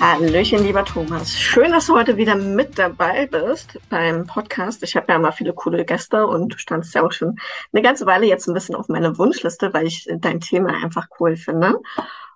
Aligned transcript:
Hallöchen, 0.00 0.62
lieber 0.62 0.84
Thomas. 0.84 1.36
Schön, 1.36 1.72
dass 1.72 1.86
du 1.86 1.96
heute 1.96 2.16
wieder 2.16 2.36
mit 2.36 2.78
dabei 2.78 3.26
bist 3.26 3.80
beim 3.90 4.26
Podcast. 4.26 4.84
Ich 4.84 4.94
habe 4.94 5.06
ja 5.08 5.16
immer 5.16 5.32
viele 5.32 5.52
coole 5.52 5.84
Gäste 5.84 6.24
und 6.24 6.50
du 6.50 6.58
standst 6.58 6.94
ja 6.94 7.04
auch 7.04 7.10
schon 7.10 7.36
eine 7.72 7.82
ganze 7.82 8.06
Weile 8.06 8.26
jetzt 8.26 8.46
ein 8.46 8.54
bisschen 8.54 8.76
auf 8.76 8.88
meiner 8.88 9.18
Wunschliste, 9.18 9.74
weil 9.74 9.88
ich 9.88 10.08
dein 10.20 10.40
Thema 10.40 10.72
einfach 10.84 11.08
cool 11.18 11.36
finde. 11.36 11.80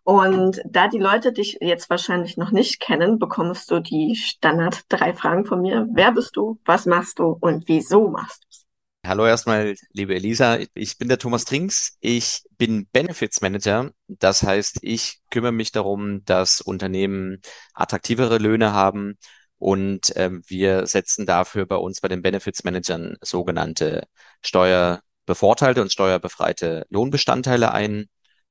Und 0.03 0.61
da 0.65 0.89
die 0.89 0.99
Leute 0.99 1.33
dich 1.33 1.59
jetzt 1.61 1.89
wahrscheinlich 1.89 2.37
noch 2.37 2.51
nicht 2.51 2.81
kennen, 2.81 3.21
bekommst 3.21 3.71
du 3.71 3.79
die 3.79 4.17
Standard 4.17 4.81
drei 4.89 5.15
Fragen 5.15 5.47
von 5.47 5.63
mir. 5.63 5.87
Wer 5.93 6.11
bist 6.11 6.35
du? 6.37 6.59
Was 6.65 6.87
machst 6.87 7.21
du? 7.21 7.37
Und 7.41 7.69
wieso 7.69 8.09
machst 8.09 8.43
du 8.43 8.47
es? 8.51 8.62
Hallo 9.05 9.27
erstmal, 9.27 9.75
liebe 9.93 10.15
Elisa. 10.15 10.59
Ich 10.75 10.97
bin 10.97 11.09
der 11.09 11.19
Thomas 11.19 11.45
Trinks. 11.45 11.97
Ich 12.01 12.45
bin 12.57 12.87
Benefits 12.93 13.41
Manager. 13.41 13.91
Das 14.07 14.45
heißt, 14.45 14.79
ich 14.83 15.21
kümmere 15.29 15.51
mich 15.51 15.73
darum, 15.73 16.25
dass 16.25 16.61
Unternehmen 16.61 17.43
attraktivere 17.75 18.39
Löhne 18.39 18.73
haben 18.73 19.19
und 19.59 20.13
ähm, 20.15 20.43
wir 20.47 20.87
setzen 20.87 21.27
dafür 21.27 21.67
bei 21.67 21.77
uns 21.77 22.01
bei 22.01 22.07
den 22.07 22.23
Benefits 22.23 22.63
Managern 22.63 23.17
sogenannte 23.21 24.07
steuerbevorteilte 24.41 25.83
und 25.83 25.91
steuerbefreite 25.93 26.87
Lohnbestandteile 26.91 27.73
ein 27.73 28.07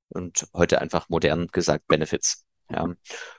und 0.09 0.47
heute 0.53 0.81
einfach 0.81 1.07
modern 1.07 1.47
gesagt 1.47 1.87
Benefits. 1.87 2.45
Ja. 2.69 2.93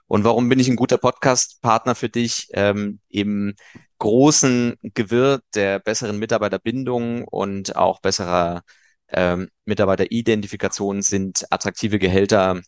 Und 0.06 0.24
warum 0.24 0.48
bin 0.48 0.58
ich 0.58 0.68
ein 0.68 0.76
guter 0.76 0.98
Podcast-Partner 0.98 1.94
für 1.94 2.08
dich? 2.08 2.48
Ähm, 2.52 3.00
Im 3.08 3.54
großen 4.02 4.74
Gewirr 4.82 5.42
der 5.54 5.78
besseren 5.78 6.18
Mitarbeiterbindung 6.18 7.24
und 7.28 7.76
auch 7.76 8.00
besserer 8.00 8.62
ähm, 9.06 9.48
Mitarbeiteridentifikation 9.64 11.02
sind 11.02 11.46
attraktive 11.50 12.00
Gehälter 12.00 12.62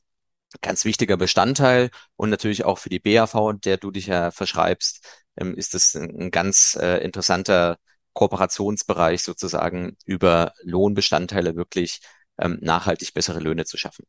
ganz 0.61 0.85
wichtiger 0.85 1.17
Bestandteil 1.17 1.91
und 2.15 2.31
natürlich 2.31 2.65
auch 2.65 2.79
für 2.79 2.89
die 2.89 3.01
BAV, 3.01 3.55
der 3.65 3.79
du 3.79 3.91
dich 3.91 4.07
ja 4.07 4.31
verschreibst, 4.31 5.25
ähm, 5.37 5.57
ist 5.57 5.75
es 5.75 5.97
ein, 5.97 6.31
ganz 6.31 6.79
äh, 6.81 6.99
interessanter 6.99 7.79
Kooperationsbereich 8.13 9.25
sozusagen 9.25 9.97
über 10.05 10.53
Lohnbestandteile 10.63 11.57
wirklich 11.57 12.01
ähm, 12.39 12.59
nachhaltig 12.61 13.13
bessere 13.13 13.41
Löhne 13.41 13.65
zu 13.65 13.77
schaffen. 13.77 14.07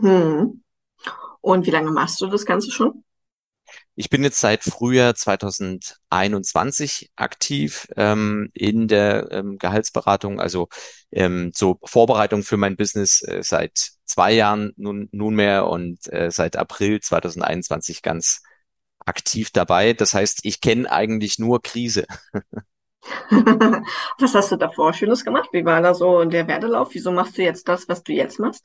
Hm. 0.00 0.64
Und 1.40 1.66
wie 1.66 1.70
lange 1.70 1.92
machst 1.92 2.20
du 2.20 2.26
das 2.26 2.44
Ganze 2.44 2.72
schon? 2.72 3.04
Ich 3.94 4.10
bin 4.10 4.22
jetzt 4.22 4.40
seit 4.40 4.62
Frühjahr 4.62 5.14
2021 5.14 7.10
aktiv 7.16 7.88
ähm, 7.96 8.50
in 8.54 8.88
der 8.88 9.28
ähm, 9.32 9.58
Gehaltsberatung, 9.58 10.40
also 10.40 10.68
ähm, 11.10 11.52
so 11.54 11.78
Vorbereitung 11.84 12.42
für 12.42 12.56
mein 12.56 12.76
Business 12.76 13.22
äh, 13.22 13.42
seit 13.42 13.90
zwei 14.04 14.32
Jahren 14.32 14.72
nun 14.76 15.08
nunmehr 15.12 15.66
und 15.68 16.12
äh, 16.12 16.30
seit 16.30 16.56
April 16.56 17.00
2021 17.00 18.02
ganz 18.02 18.42
aktiv 19.04 19.50
dabei. 19.50 19.92
Das 19.92 20.14
heißt, 20.14 20.40
ich 20.44 20.60
kenne 20.60 20.90
eigentlich 20.90 21.38
nur 21.38 21.62
Krise. 21.62 22.06
was 23.30 24.34
hast 24.34 24.52
du 24.52 24.56
davor 24.56 24.92
Schönes 24.92 25.24
gemacht? 25.24 25.48
Wie 25.52 25.64
war 25.64 25.80
da 25.80 25.94
so 25.94 26.24
der 26.24 26.46
Werdelauf? 26.46 26.90
Wieso 26.92 27.12
machst 27.12 27.38
du 27.38 27.42
jetzt 27.42 27.68
das, 27.68 27.88
was 27.88 28.02
du 28.02 28.12
jetzt 28.12 28.38
machst? 28.38 28.64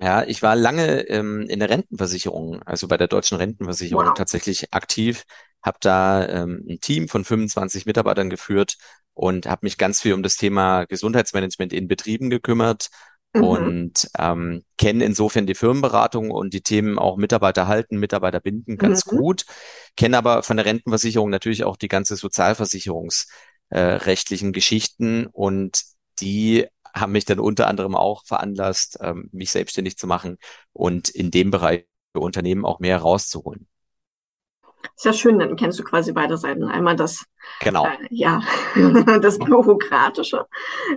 Ja, 0.00 0.24
ich 0.24 0.42
war 0.42 0.56
lange 0.56 1.02
ähm, 1.08 1.42
in 1.48 1.60
der 1.60 1.70
Rentenversicherung, 1.70 2.60
also 2.64 2.88
bei 2.88 2.96
der 2.96 3.06
deutschen 3.08 3.36
Rentenversicherung 3.36 4.06
Wow. 4.06 4.14
tatsächlich 4.14 4.72
aktiv, 4.74 5.22
habe 5.62 5.78
da 5.80 6.26
ähm, 6.28 6.64
ein 6.68 6.80
Team 6.80 7.08
von 7.08 7.24
25 7.24 7.86
Mitarbeitern 7.86 8.28
geführt 8.30 8.76
und 9.14 9.46
habe 9.46 9.60
mich 9.64 9.78
ganz 9.78 10.00
viel 10.00 10.14
um 10.14 10.22
das 10.24 10.36
Thema 10.36 10.86
Gesundheitsmanagement 10.86 11.72
in 11.72 11.86
Betrieben 11.88 12.30
gekümmert 12.30 12.88
Mhm. 13.34 13.42
und 13.44 14.10
ähm, 14.18 14.64
kenne 14.76 15.04
insofern 15.04 15.46
die 15.46 15.54
Firmenberatung 15.54 16.30
und 16.32 16.52
die 16.52 16.62
Themen 16.62 16.98
auch 16.98 17.16
Mitarbeiter 17.16 17.66
halten, 17.68 17.98
Mitarbeiter 17.98 18.40
binden 18.40 18.76
ganz 18.78 19.04
Mhm. 19.04 19.06
gut, 19.06 19.44
kenne 19.96 20.18
aber 20.18 20.42
von 20.42 20.56
der 20.56 20.66
Rentenversicherung 20.66 21.30
natürlich 21.30 21.62
auch 21.64 21.76
die 21.76 21.88
ganze 21.88 22.16
sozialversicherungsrechtlichen 22.16 24.48
äh, 24.48 24.52
Geschichten 24.52 25.26
und 25.26 25.82
die 26.20 26.66
haben 26.94 27.12
mich 27.12 27.24
dann 27.24 27.40
unter 27.40 27.68
anderem 27.68 27.94
auch 27.94 28.24
veranlasst, 28.24 28.98
ähm, 29.00 29.28
mich 29.32 29.50
selbstständig 29.50 29.96
zu 29.96 30.06
machen 30.06 30.38
und 30.72 31.08
in 31.08 31.30
dem 31.30 31.50
Bereich 31.50 31.86
für 32.14 32.20
Unternehmen 32.20 32.64
auch 32.64 32.78
mehr 32.78 32.98
rauszuholen. 32.98 33.66
Ist 34.96 35.04
ja 35.04 35.12
schön, 35.12 35.38
dann 35.38 35.56
kennst 35.56 35.78
du 35.78 35.84
quasi 35.84 36.12
beide 36.12 36.36
Seiten. 36.36 36.64
Einmal 36.64 36.96
das 36.96 37.24
äh, 37.60 37.64
Genau. 37.64 37.86
ja, 38.10 38.40
das 39.20 39.38
Bürokratische, 39.38 40.46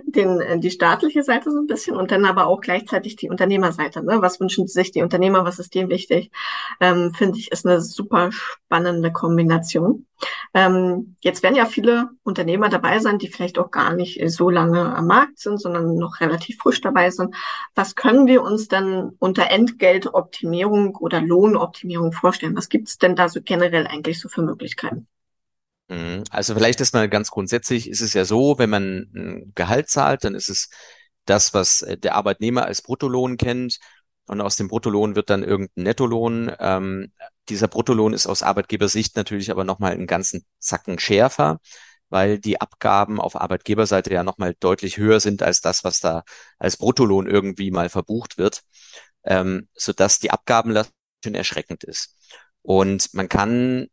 den, 0.04 0.40
äh, 0.40 0.58
die 0.58 0.70
staatliche 0.70 1.22
Seite 1.22 1.50
so 1.50 1.58
ein 1.58 1.66
bisschen 1.66 1.96
und 1.96 2.10
dann 2.10 2.24
aber 2.24 2.46
auch 2.46 2.60
gleichzeitig 2.60 3.16
die 3.16 3.30
Unternehmerseite. 3.30 4.04
Ne? 4.04 4.20
Was 4.20 4.40
wünschen 4.40 4.66
sich 4.66 4.90
die 4.90 5.02
Unternehmer? 5.02 5.44
Was 5.44 5.58
ist 5.58 5.74
denen 5.74 5.90
wichtig? 5.90 6.30
Ähm, 6.80 7.12
finde 7.14 7.38
ich, 7.38 7.52
ist 7.52 7.66
eine 7.66 7.80
super 7.80 8.30
spannende 8.32 9.12
Kombination. 9.12 10.06
Ähm, 10.54 11.16
jetzt 11.20 11.42
werden 11.42 11.56
ja 11.56 11.66
viele 11.66 12.08
Unternehmer 12.22 12.68
dabei 12.68 12.98
sein, 12.98 13.18
die 13.18 13.28
vielleicht 13.28 13.58
auch 13.58 13.70
gar 13.70 13.92
nicht 13.92 14.20
so 14.30 14.50
lange 14.50 14.94
am 14.94 15.06
Markt 15.06 15.38
sind, 15.38 15.60
sondern 15.60 15.96
noch 15.96 16.20
relativ 16.20 16.58
frisch 16.58 16.80
dabei 16.80 17.10
sind. 17.10 17.34
Was 17.74 17.94
können 17.94 18.26
wir 18.26 18.42
uns 18.42 18.68
denn 18.68 19.12
unter 19.18 19.50
Entgeltoptimierung 19.50 20.96
oder 20.96 21.20
Lohnoptimierung 21.20 22.12
vorstellen? 22.12 22.56
Was 22.56 22.68
gibt 22.68 22.88
es 22.88 22.98
denn 22.98 23.16
da 23.16 23.28
so 23.28 23.40
generell 23.42 23.86
eigentlich 23.86 24.20
so 24.20 24.28
für 24.28 24.42
Möglichkeiten? 24.42 25.06
Mhm. 25.88 26.24
Also 26.30 26.54
vielleicht 26.54 26.80
ist 26.80 26.94
mal 26.94 27.08
ganz 27.08 27.30
grundsätzlich, 27.30 27.88
ist 27.88 28.00
es 28.00 28.12
ja 28.14 28.24
so, 28.24 28.58
wenn 28.58 28.70
man 28.70 29.10
ein 29.14 29.52
Gehalt 29.54 29.88
zahlt, 29.88 30.24
dann 30.24 30.34
ist 30.34 30.48
es 30.48 30.68
das, 31.24 31.54
was 31.54 31.82
äh, 31.82 31.96
der 31.98 32.14
Arbeitnehmer 32.14 32.66
als 32.66 32.82
Bruttolohn 32.82 33.36
kennt. 33.36 33.78
Und 34.28 34.40
aus 34.40 34.56
dem 34.56 34.68
Bruttolohn 34.68 35.14
wird 35.14 35.30
dann 35.30 35.44
irgendein 35.44 35.84
Nettolohn. 35.84 36.52
Ähm, 36.58 37.12
dieser 37.48 37.68
Bruttolohn 37.68 38.12
ist 38.12 38.26
aus 38.26 38.42
Arbeitgebersicht 38.42 39.16
natürlich 39.16 39.50
aber 39.52 39.62
nochmal 39.64 39.92
einen 39.92 40.08
ganzen 40.08 40.44
Zacken 40.58 40.98
schärfer, 40.98 41.60
weil 42.08 42.38
die 42.40 42.60
Abgaben 42.60 43.20
auf 43.20 43.36
Arbeitgeberseite 43.40 44.12
ja 44.12 44.24
nochmal 44.24 44.54
deutlich 44.58 44.96
höher 44.96 45.20
sind 45.20 45.42
als 45.42 45.60
das, 45.60 45.84
was 45.84 46.00
da 46.00 46.24
als 46.58 46.76
Bruttolohn 46.76 47.28
irgendwie 47.28 47.70
mal 47.70 47.88
verbucht 47.88 48.36
wird, 48.38 48.62
ähm, 49.24 49.68
sodass 49.74 50.18
die 50.18 50.32
Abgabenlast 50.32 50.90
schon 51.24 51.36
erschreckend 51.36 51.84
ist. 51.84 52.16
Und 52.62 53.14
man 53.14 53.28
kann 53.28 53.88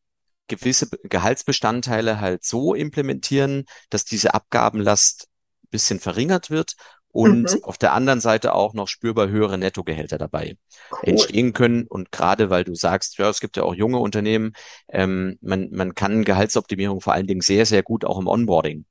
gewisse 0.55 0.87
Gehaltsbestandteile 1.03 2.19
halt 2.19 2.43
so 2.43 2.73
implementieren, 2.73 3.65
dass 3.89 4.05
diese 4.05 4.33
Abgabenlast 4.33 5.27
ein 5.65 5.69
bisschen 5.71 5.99
verringert 5.99 6.49
wird 6.49 6.75
und 7.11 7.57
Mhm, 7.57 7.63
auf 7.63 7.77
der 7.77 7.93
anderen 7.93 8.21
Seite 8.21 8.53
auch 8.53 8.73
noch 8.73 8.87
spürbar 8.87 9.27
höhere 9.29 9.57
Nettogehälter 9.57 10.17
dabei 10.17 10.57
cool. 10.89 11.27
entstehen 11.31 11.53
können. 11.53 11.85
Und 11.87 12.11
gerade 12.11 12.49
weil 12.49 12.63
du 12.63 12.75
sagst, 12.75 13.17
ja, 13.17 13.29
es 13.29 13.39
gibt 13.39 13.57
ja 13.57 13.63
auch 13.63 13.75
junge 13.75 13.99
Unternehmen, 13.99 14.53
ähm, 14.89 15.37
man, 15.41 15.69
man 15.71 15.93
kann 15.95 16.23
Gehaltsoptimierung 16.23 17.01
vor 17.01 17.13
allen 17.13 17.27
Dingen 17.27 17.41
sehr, 17.41 17.65
sehr 17.65 17.83
gut 17.83 18.05
auch 18.05 18.19
im 18.19 18.27
Onboarding 18.27 18.85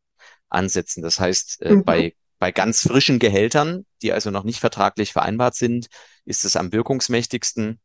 ansetzen. 0.49 1.03
Das 1.03 1.21
heißt, 1.21 1.63
äh, 1.63 1.77
Mhm. 1.77 1.83
bei, 1.85 2.15
bei 2.39 2.53
ganz 2.53 2.83
frischen 2.87 3.19
Gehältern, 3.19 3.87
die 4.03 4.13
also 4.13 4.31
noch 4.31 4.45
nicht 4.45 4.61
vertraglich 4.61 5.13
vereinbart 5.13 5.55
sind, 5.55 5.87
ist 6.25 6.45
es 6.45 6.57
am 6.57 6.73
wirkungsmächtigsten, 6.73 7.81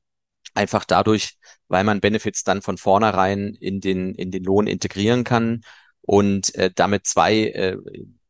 Einfach 0.58 0.86
dadurch, 0.86 1.36
weil 1.68 1.84
man 1.84 2.02
Benefits 2.02 2.44
dann 2.44 2.64
von 2.64 2.78
vornherein 2.80 3.54
in 3.60 3.80
den, 3.80 4.16
in 4.16 4.32
den 4.32 4.44
Lohn 4.44 4.66
integrieren 4.66 5.24
kann 5.24 5.62
und 6.02 6.56
äh, 6.56 6.72
damit 6.74 7.06
zwei 7.06 7.36
äh, 7.50 7.78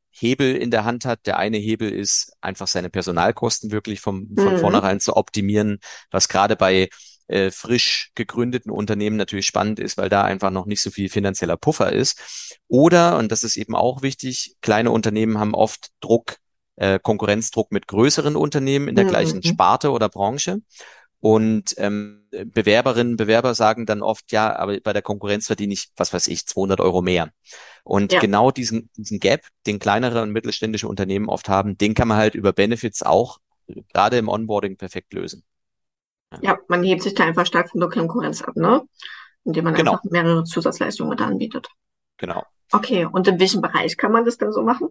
Hebel 0.09 0.55
in 0.55 0.69
der 0.69 0.83
Hand 0.83 1.05
hat. 1.05 1.25
Der 1.25 1.37
eine 1.37 1.55
Hebel 1.57 1.89
ist 1.89 2.33
einfach 2.41 2.67
seine 2.67 2.89
Personalkosten 2.89 3.71
wirklich 3.71 4.01
vom, 4.01 4.35
von 4.37 4.55
Mhm. 4.55 4.59
vornherein 4.59 4.99
zu 4.99 5.15
optimieren, 5.15 5.79
was 6.11 6.27
gerade 6.27 6.57
bei 6.57 6.89
äh, 7.29 7.49
frisch 7.49 8.11
gegründeten 8.15 8.71
Unternehmen 8.71 9.15
natürlich 9.15 9.45
spannend 9.47 9.79
ist, 9.79 9.97
weil 9.97 10.09
da 10.09 10.23
einfach 10.23 10.49
noch 10.51 10.65
nicht 10.65 10.81
so 10.81 10.91
viel 10.91 11.07
finanzieller 11.09 11.55
Puffer 11.55 11.93
ist. 11.93 12.59
Oder, 12.67 13.17
und 13.17 13.31
das 13.31 13.43
ist 13.43 13.55
eben 13.55 13.75
auch 13.75 14.01
wichtig, 14.01 14.57
kleine 14.61 14.91
Unternehmen 14.91 15.37
haben 15.37 15.53
oft 15.53 15.91
Druck, 16.01 16.37
äh, 16.75 16.99
Konkurrenzdruck 17.01 17.71
mit 17.71 17.87
größeren 17.87 18.35
Unternehmen 18.35 18.89
in 18.89 18.95
der 18.95 19.05
gleichen 19.05 19.37
Mhm. 19.37 19.43
Sparte 19.43 19.91
oder 19.91 20.09
Branche. 20.09 20.59
Und 21.19 21.73
ähm, 21.77 22.27
Bewerberinnen, 22.31 23.17
Bewerber 23.17 23.55
sagen 23.55 23.85
dann 23.85 24.03
oft, 24.03 24.31
ja, 24.31 24.55
aber 24.55 24.79
bei 24.79 24.93
der 24.93 25.01
Konkurrenz 25.01 25.47
verdiene 25.47 25.73
ich, 25.73 25.89
was 25.97 26.13
weiß 26.13 26.27
ich, 26.27 26.45
200 26.45 26.79
Euro 26.79 27.01
mehr. 27.01 27.31
Und 27.83 28.11
Ja, 28.11 28.19
genau 28.19 28.51
diesen, 28.51 28.89
diesen 28.97 29.19
Gap, 29.19 29.41
den 29.65 29.79
kleinere 29.79 30.21
und 30.21 30.31
mittelständische 30.31 30.87
Unternehmen 30.87 31.29
oft 31.29 31.49
haben, 31.49 31.77
den 31.77 31.93
kann 31.95 32.07
man 32.07 32.17
halt 32.17 32.35
über 32.35 32.53
Benefits 32.53 33.03
auch 33.03 33.39
äh, 33.67 33.81
gerade 33.93 34.17
im 34.17 34.29
Onboarding 34.29 34.77
perfekt 34.77 35.13
lösen. 35.13 35.43
Ja. 36.31 36.39
ja, 36.41 36.57
man 36.67 36.83
hebt 36.83 37.01
sich 37.03 37.13
da 37.13 37.25
einfach 37.25 37.45
stark 37.45 37.69
von 37.69 37.79
der 37.79 37.89
Konkurrenz 37.89 38.41
ab, 38.41 38.55
ne? 38.55 38.83
Indem 39.43 39.63
man 39.63 39.75
einfach 39.75 40.03
Genau, 40.03 40.09
mehrere 40.11 40.43
Zusatzleistungen 40.43 41.09
mit 41.09 41.21
anbietet. 41.21 41.67
genau. 42.17 42.43
Okay, 42.71 43.05
und 43.05 43.27
in 43.27 43.39
welchem 43.39 43.61
Bereich 43.61 43.97
kann 43.97 44.11
man 44.11 44.25
das 44.25 44.37
denn 44.37 44.51
so 44.51 44.61
machen? 44.61 44.89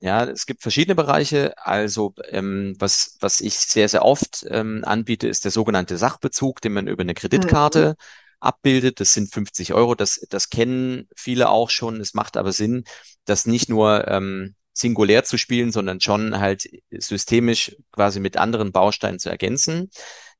Ja, 0.00 0.24
es 0.24 0.46
gibt 0.46 0.62
verschiedene 0.62 0.94
Bereiche. 0.94 1.54
Also 1.58 2.14
ähm, 2.28 2.74
was, 2.78 3.16
was 3.20 3.40
ich 3.40 3.58
sehr, 3.58 3.88
sehr 3.88 4.04
oft 4.04 4.46
ähm, 4.48 4.82
anbiete, 4.84 5.26
ist 5.26 5.44
der 5.44 5.50
sogenannte 5.50 5.98
Sachbezug, 5.98 6.60
den 6.60 6.72
man 6.74 6.86
über 6.86 7.02
eine 7.02 7.14
Mhm. 7.32 7.54
Kreditkarte 7.54 7.96
abbildet. 8.38 9.00
Das 9.00 9.12
sind 9.12 9.32
50 9.32 9.74
Euro. 9.74 9.96
Das, 9.96 10.20
das 10.30 10.50
kennen 10.50 11.08
viele 11.16 11.48
auch 11.48 11.70
schon. 11.70 12.00
Es 12.00 12.14
macht 12.14 12.36
aber 12.36 12.52
Sinn, 12.52 12.84
das 13.24 13.46
nicht 13.46 13.68
nur 13.68 14.06
ähm, 14.06 14.54
singulär 14.78 15.24
zu 15.24 15.36
spielen, 15.36 15.72
sondern 15.72 16.00
schon 16.00 16.38
halt 16.38 16.68
systemisch 16.90 17.76
quasi 17.92 18.20
mit 18.20 18.36
anderen 18.36 18.72
Bausteinen 18.72 19.18
zu 19.18 19.28
ergänzen. 19.28 19.90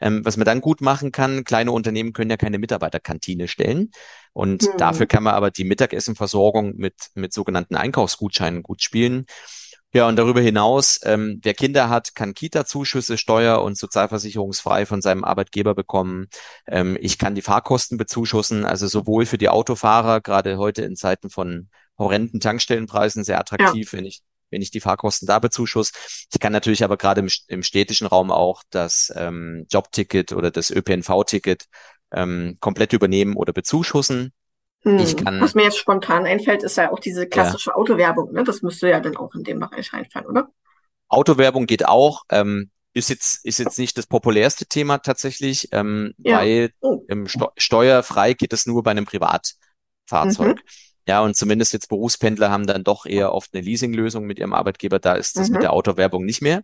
Ähm, 0.01 0.25
was 0.25 0.37
man 0.37 0.45
dann 0.45 0.61
gut 0.61 0.81
machen 0.81 1.11
kann, 1.11 1.45
kleine 1.45 1.73
Unternehmen 1.73 2.13
können 2.13 2.31
ja 2.31 2.37
keine 2.37 2.59
Mitarbeiterkantine 2.59 3.49
stellen. 3.49 3.91
Und 4.33 4.63
hm. 4.63 4.77
dafür 4.79 5.07
kann 5.07 5.25
man 5.25 5.35
aber 5.35 5.51
die 5.51 5.65
Mittagessenversorgung 5.65 6.77
mit, 6.77 6.95
mit 7.15 7.33
sogenannten 7.33 7.75
Einkaufsgutscheinen 7.75 8.63
gut 8.63 8.83
spielen. 8.83 9.27
Ja, 9.95 10.07
und 10.07 10.17
darüber 10.17 10.43
hinaus, 10.43 11.01
ähm, 11.05 11.41
wer 11.43 11.55
Kinder 11.55 11.89
hat, 11.89 12.15
kann 12.15 12.35
Kita-Zuschüsse 12.35 13.17
steuer- 13.17 13.63
und 13.63 13.79
sozialversicherungsfrei 13.79 14.85
von 14.85 15.01
seinem 15.01 15.25
Arbeitgeber 15.25 15.75
bekommen. 15.75 16.27
Ähm, 16.67 16.99
ich 17.01 17.17
kann 17.17 17.35
die 17.35 17.43
Fahrkosten 17.43 17.97
bezuschussen, 17.97 18.67
also 18.67 18.87
sowohl 18.87 19.25
für 19.25 19.39
die 19.39 19.49
Autofahrer, 19.49 20.21
gerade 20.21 20.59
heute 20.59 20.83
in 20.83 20.95
Zeiten 20.95 21.31
von 21.31 21.71
horrenden 21.97 22.39
Tankstellenpreisen 22.39 23.25
sehr 23.25 23.41
attraktiv, 23.41 23.93
ja. 23.93 23.99
wenn 23.99 24.05
ich 24.05 24.21
wenn 24.51 24.63
ich 24.63 24.71
die 24.71 24.81
Fahrkosten 24.81 25.27
da 25.27 25.39
bezuschuss. 25.39 25.93
Ich 26.33 26.41
kann 26.41 26.53
natürlich 26.53 26.85
aber 26.85 26.97
gerade 26.97 27.21
im, 27.21 27.29
im 27.49 27.63
städtischen 27.63 28.07
Raum 28.07 28.31
auch 28.31 28.63
das 28.71 29.13
ähm, 29.17 29.67
Jobticket 29.71 30.33
oder 30.33 30.51
das 30.51 30.71
ÖPNV-Ticket 30.71 31.67
ähm, 32.13 32.57
komplett 32.61 32.93
übernehmen 32.93 33.37
oder 33.37 33.53
bezuschussen. 33.53 34.33
Hm. 34.83 34.99
Ich 34.99 35.17
kann, 35.17 35.41
Was 35.41 35.55
mir 35.55 35.65
jetzt 35.65 35.79
spontan 35.79 36.25
einfällt, 36.25 36.63
ist 36.63 36.77
ja 36.77 36.93
auch 36.93 37.01
diese 37.01 37.27
klassische 37.27 37.71
ja. 37.71 37.77
Autowerbung. 37.77 38.33
Ne? 38.33 38.45
Das 38.45 38.63
müsste 38.63 38.89
ja 38.89 39.01
dann 39.01 39.17
auch 39.17 39.35
in 39.35 39.45
dem 39.45 39.59
Bereich 39.59 39.93
reinfallen, 39.93 40.29
oder? 40.29 40.49
Autowerbung 41.09 41.67
geht 41.67 41.87
auch. 41.87 42.23
Ähm, 42.31 42.71
ist 42.95 43.11
jetzt, 43.11 43.45
ist 43.45 43.59
jetzt 43.59 43.79
nicht 43.79 43.97
das 43.99 44.07
populärste 44.07 44.67
Thema 44.67 44.99
tatsächlich, 44.99 45.69
ähm, 45.73 46.15
ja. 46.19 46.39
weil 46.39 46.71
oh. 46.81 47.05
im 47.09 47.29
Sto 47.29 47.51
steuerfrei 47.57 48.35
geht 48.35 48.53
es 48.53 48.67
nur 48.67 48.83
bei 48.83 48.91
einem 48.91 49.05
Privatfahrzeug. 49.05 50.57
Mhm. 50.57 50.63
Ja, 51.09 51.23
und 51.23 51.35
zumindest 51.37 51.73
jetzt 51.73 51.89
Berufspendler 51.89 52.51
haben 52.51 52.67
dann 52.67 52.85
doch 52.85 53.07
eher 53.07 53.33
oft 53.33 53.55
eine 53.55 53.65
Leasinglösung 53.65 54.27
mit 54.27 54.39
ihrem 54.39 54.53
Arbeitgeber. 54.53 54.99
Da 54.99 55.15
ist 55.15 55.39
das 55.39 55.49
mhm. 55.49 55.55
mit 55.55 55.63
der 55.63 55.73
Autowerbung 55.73 56.27
nicht 56.27 56.43
mehr. 56.43 56.63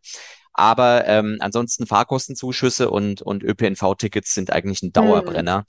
Aber 0.52 1.06
ähm, 1.08 1.38
ansonsten 1.40 1.86
Fahrkostenzuschüsse 1.86 2.90
und, 2.90 3.22
und 3.22 3.42
ÖPNV-Tickets 3.42 4.34
sind 4.34 4.52
eigentlich 4.52 4.82
ein 4.82 4.92
Dauerbrenner. 4.92 5.60
Mhm. 5.60 5.64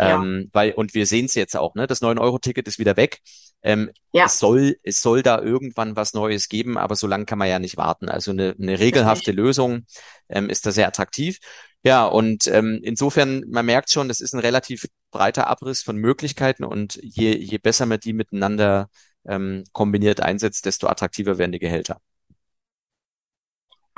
Ähm, 0.00 0.42
ja. 0.44 0.48
weil, 0.52 0.72
und 0.72 0.94
wir 0.94 1.06
sehen 1.06 1.26
es 1.26 1.34
jetzt 1.34 1.56
auch, 1.56 1.74
ne? 1.74 1.86
Das 1.86 2.00
9-Euro-Ticket 2.00 2.66
ist 2.66 2.78
wieder 2.78 2.96
weg. 2.96 3.20
Ähm, 3.62 3.90
ja. 4.12 4.24
es 4.24 4.38
soll, 4.38 4.76
es 4.82 5.02
soll 5.02 5.22
da 5.22 5.40
irgendwann 5.40 5.94
was 5.94 6.14
Neues 6.14 6.48
geben, 6.48 6.78
aber 6.78 6.96
so 6.96 7.06
lange 7.06 7.26
kann 7.26 7.38
man 7.38 7.48
ja 7.48 7.58
nicht 7.58 7.76
warten. 7.76 8.08
Also 8.08 8.30
eine, 8.30 8.54
eine 8.58 8.78
regelhafte. 8.78 9.32
Lösung 9.32 9.84
ähm, 10.28 10.48
ist 10.48 10.64
da 10.64 10.72
sehr 10.72 10.88
attraktiv. 10.88 11.38
Ja, 11.82 12.06
und 12.06 12.46
ähm, 12.46 12.80
insofern, 12.82 13.44
man 13.48 13.66
merkt 13.66 13.90
schon, 13.90 14.08
das 14.08 14.20
ist 14.20 14.34
ein 14.34 14.40
relativ 14.40 14.86
breiter 15.10 15.46
Abriss 15.48 15.82
von 15.82 15.96
Möglichkeiten 15.96 16.64
und 16.64 16.98
je, 17.02 17.36
je 17.36 17.58
besser 17.58 17.86
man 17.86 18.00
die 18.00 18.12
miteinander 18.12 18.88
ähm, 19.26 19.64
kombiniert 19.72 20.20
einsetzt, 20.20 20.66
desto 20.66 20.88
attraktiver 20.88 21.38
werden 21.38 21.52
die 21.52 21.58
Gehälter. 21.58 22.00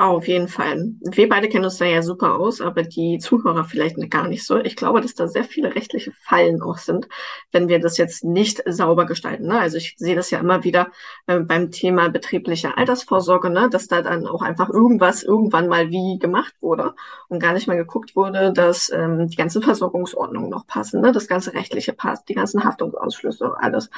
Auf 0.02 0.26
jeden 0.26 0.49
Fall. 0.49 0.94
Wir 1.00 1.28
beide 1.28 1.49
kennen 1.49 1.64
uns 1.64 1.78
da 1.78 1.84
ja 1.84 2.02
super 2.02 2.34
aus, 2.34 2.60
aber 2.60 2.82
die 2.82 3.19
Zuhörer 3.19 3.62
vielleicht 3.62 4.10
gar 4.10 4.26
nicht 4.26 4.44
so. 4.44 4.58
Ich 4.58 4.75
glaube, 4.75 5.00
dass 5.00 5.14
da 5.14 5.28
sehr 5.28 5.44
viele 5.44 5.76
rechtliche 5.76 6.10
Fallen 6.10 6.60
auch 6.60 6.78
sind, 6.78 7.06
wenn 7.52 7.69
wir 7.69 7.78
das 7.78 7.99
jetzt 7.99 8.25
nicht 8.25 8.64
sauber 8.66 9.06
gestalten. 9.06 9.46
Ne? 9.46 9.60
Also 9.60 9.76
ich 9.76 9.94
sehe 9.99 10.16
das 10.16 10.32
ja 10.32 10.40
immer 10.40 10.64
wieder 10.64 10.88
äh, 11.28 11.38
beim 11.38 11.70
Thema 11.70 12.08
betriebliche 12.08 12.76
Altersvorsorge, 12.76 13.49
ne? 13.49 13.70
dass 13.70 13.87
da 13.87 14.02
dann 14.02 14.26
auch 14.26 14.43
einfach 14.43 14.70
irgendwas 14.70 15.22
irgendwann 15.22 15.69
mal 15.69 15.90
wie 15.90 16.19
gemacht 16.19 16.56
wurde 16.60 16.96
und 17.28 17.38
gar 17.38 17.52
nicht 17.52 17.69
mal 17.69 17.76
geguckt 17.76 18.16
wurde, 18.16 18.52
dass 18.52 18.90
ähm, 18.90 19.28
die 19.28 19.37
ganzen 19.37 19.62
Versorgungsordnungen 19.62 20.50
noch 20.50 20.66
passen, 20.66 21.00
ne? 21.00 21.12
das 21.12 21.28
ganze 21.28 21.55
rechtliche 21.55 21.93
passt, 21.93 22.28
die 22.28 22.34
ganzen 22.34 22.64
Haftungsausschlüsse, 22.64 23.55
alles. 23.56 23.88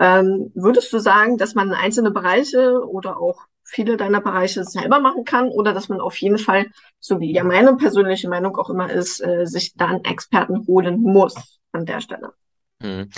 Ähm, 0.00 0.52
würdest 0.54 0.92
du 0.92 0.98
sagen, 0.98 1.38
dass 1.38 1.54
man 1.54 1.72
einzelne 1.72 2.10
Bereiche 2.10 2.86
oder 2.86 3.16
auch 3.16 3.46
viele 3.66 3.96
deiner 3.96 4.20
Bereiche 4.20 4.64
selber 4.64 5.00
machen 5.00 5.24
kann 5.24 5.48
oder 5.48 5.74
dass 5.74 5.88
man 5.88 6.00
auf 6.00 6.16
jeden 6.18 6.38
Fall, 6.38 6.66
so 7.00 7.20
wie 7.20 7.32
ja 7.32 7.44
meine 7.44 7.76
persönliche 7.76 8.28
Meinung 8.28 8.56
auch 8.56 8.70
immer 8.70 8.90
ist, 8.90 9.20
äh, 9.20 9.44
sich 9.44 9.74
da 9.74 9.86
einen 9.86 10.04
Experten 10.04 10.66
holen 10.66 11.02
muss 11.02 11.58
an 11.72 11.84
der 11.84 12.00
Stelle. 12.00 12.32
Hm. 12.80 13.10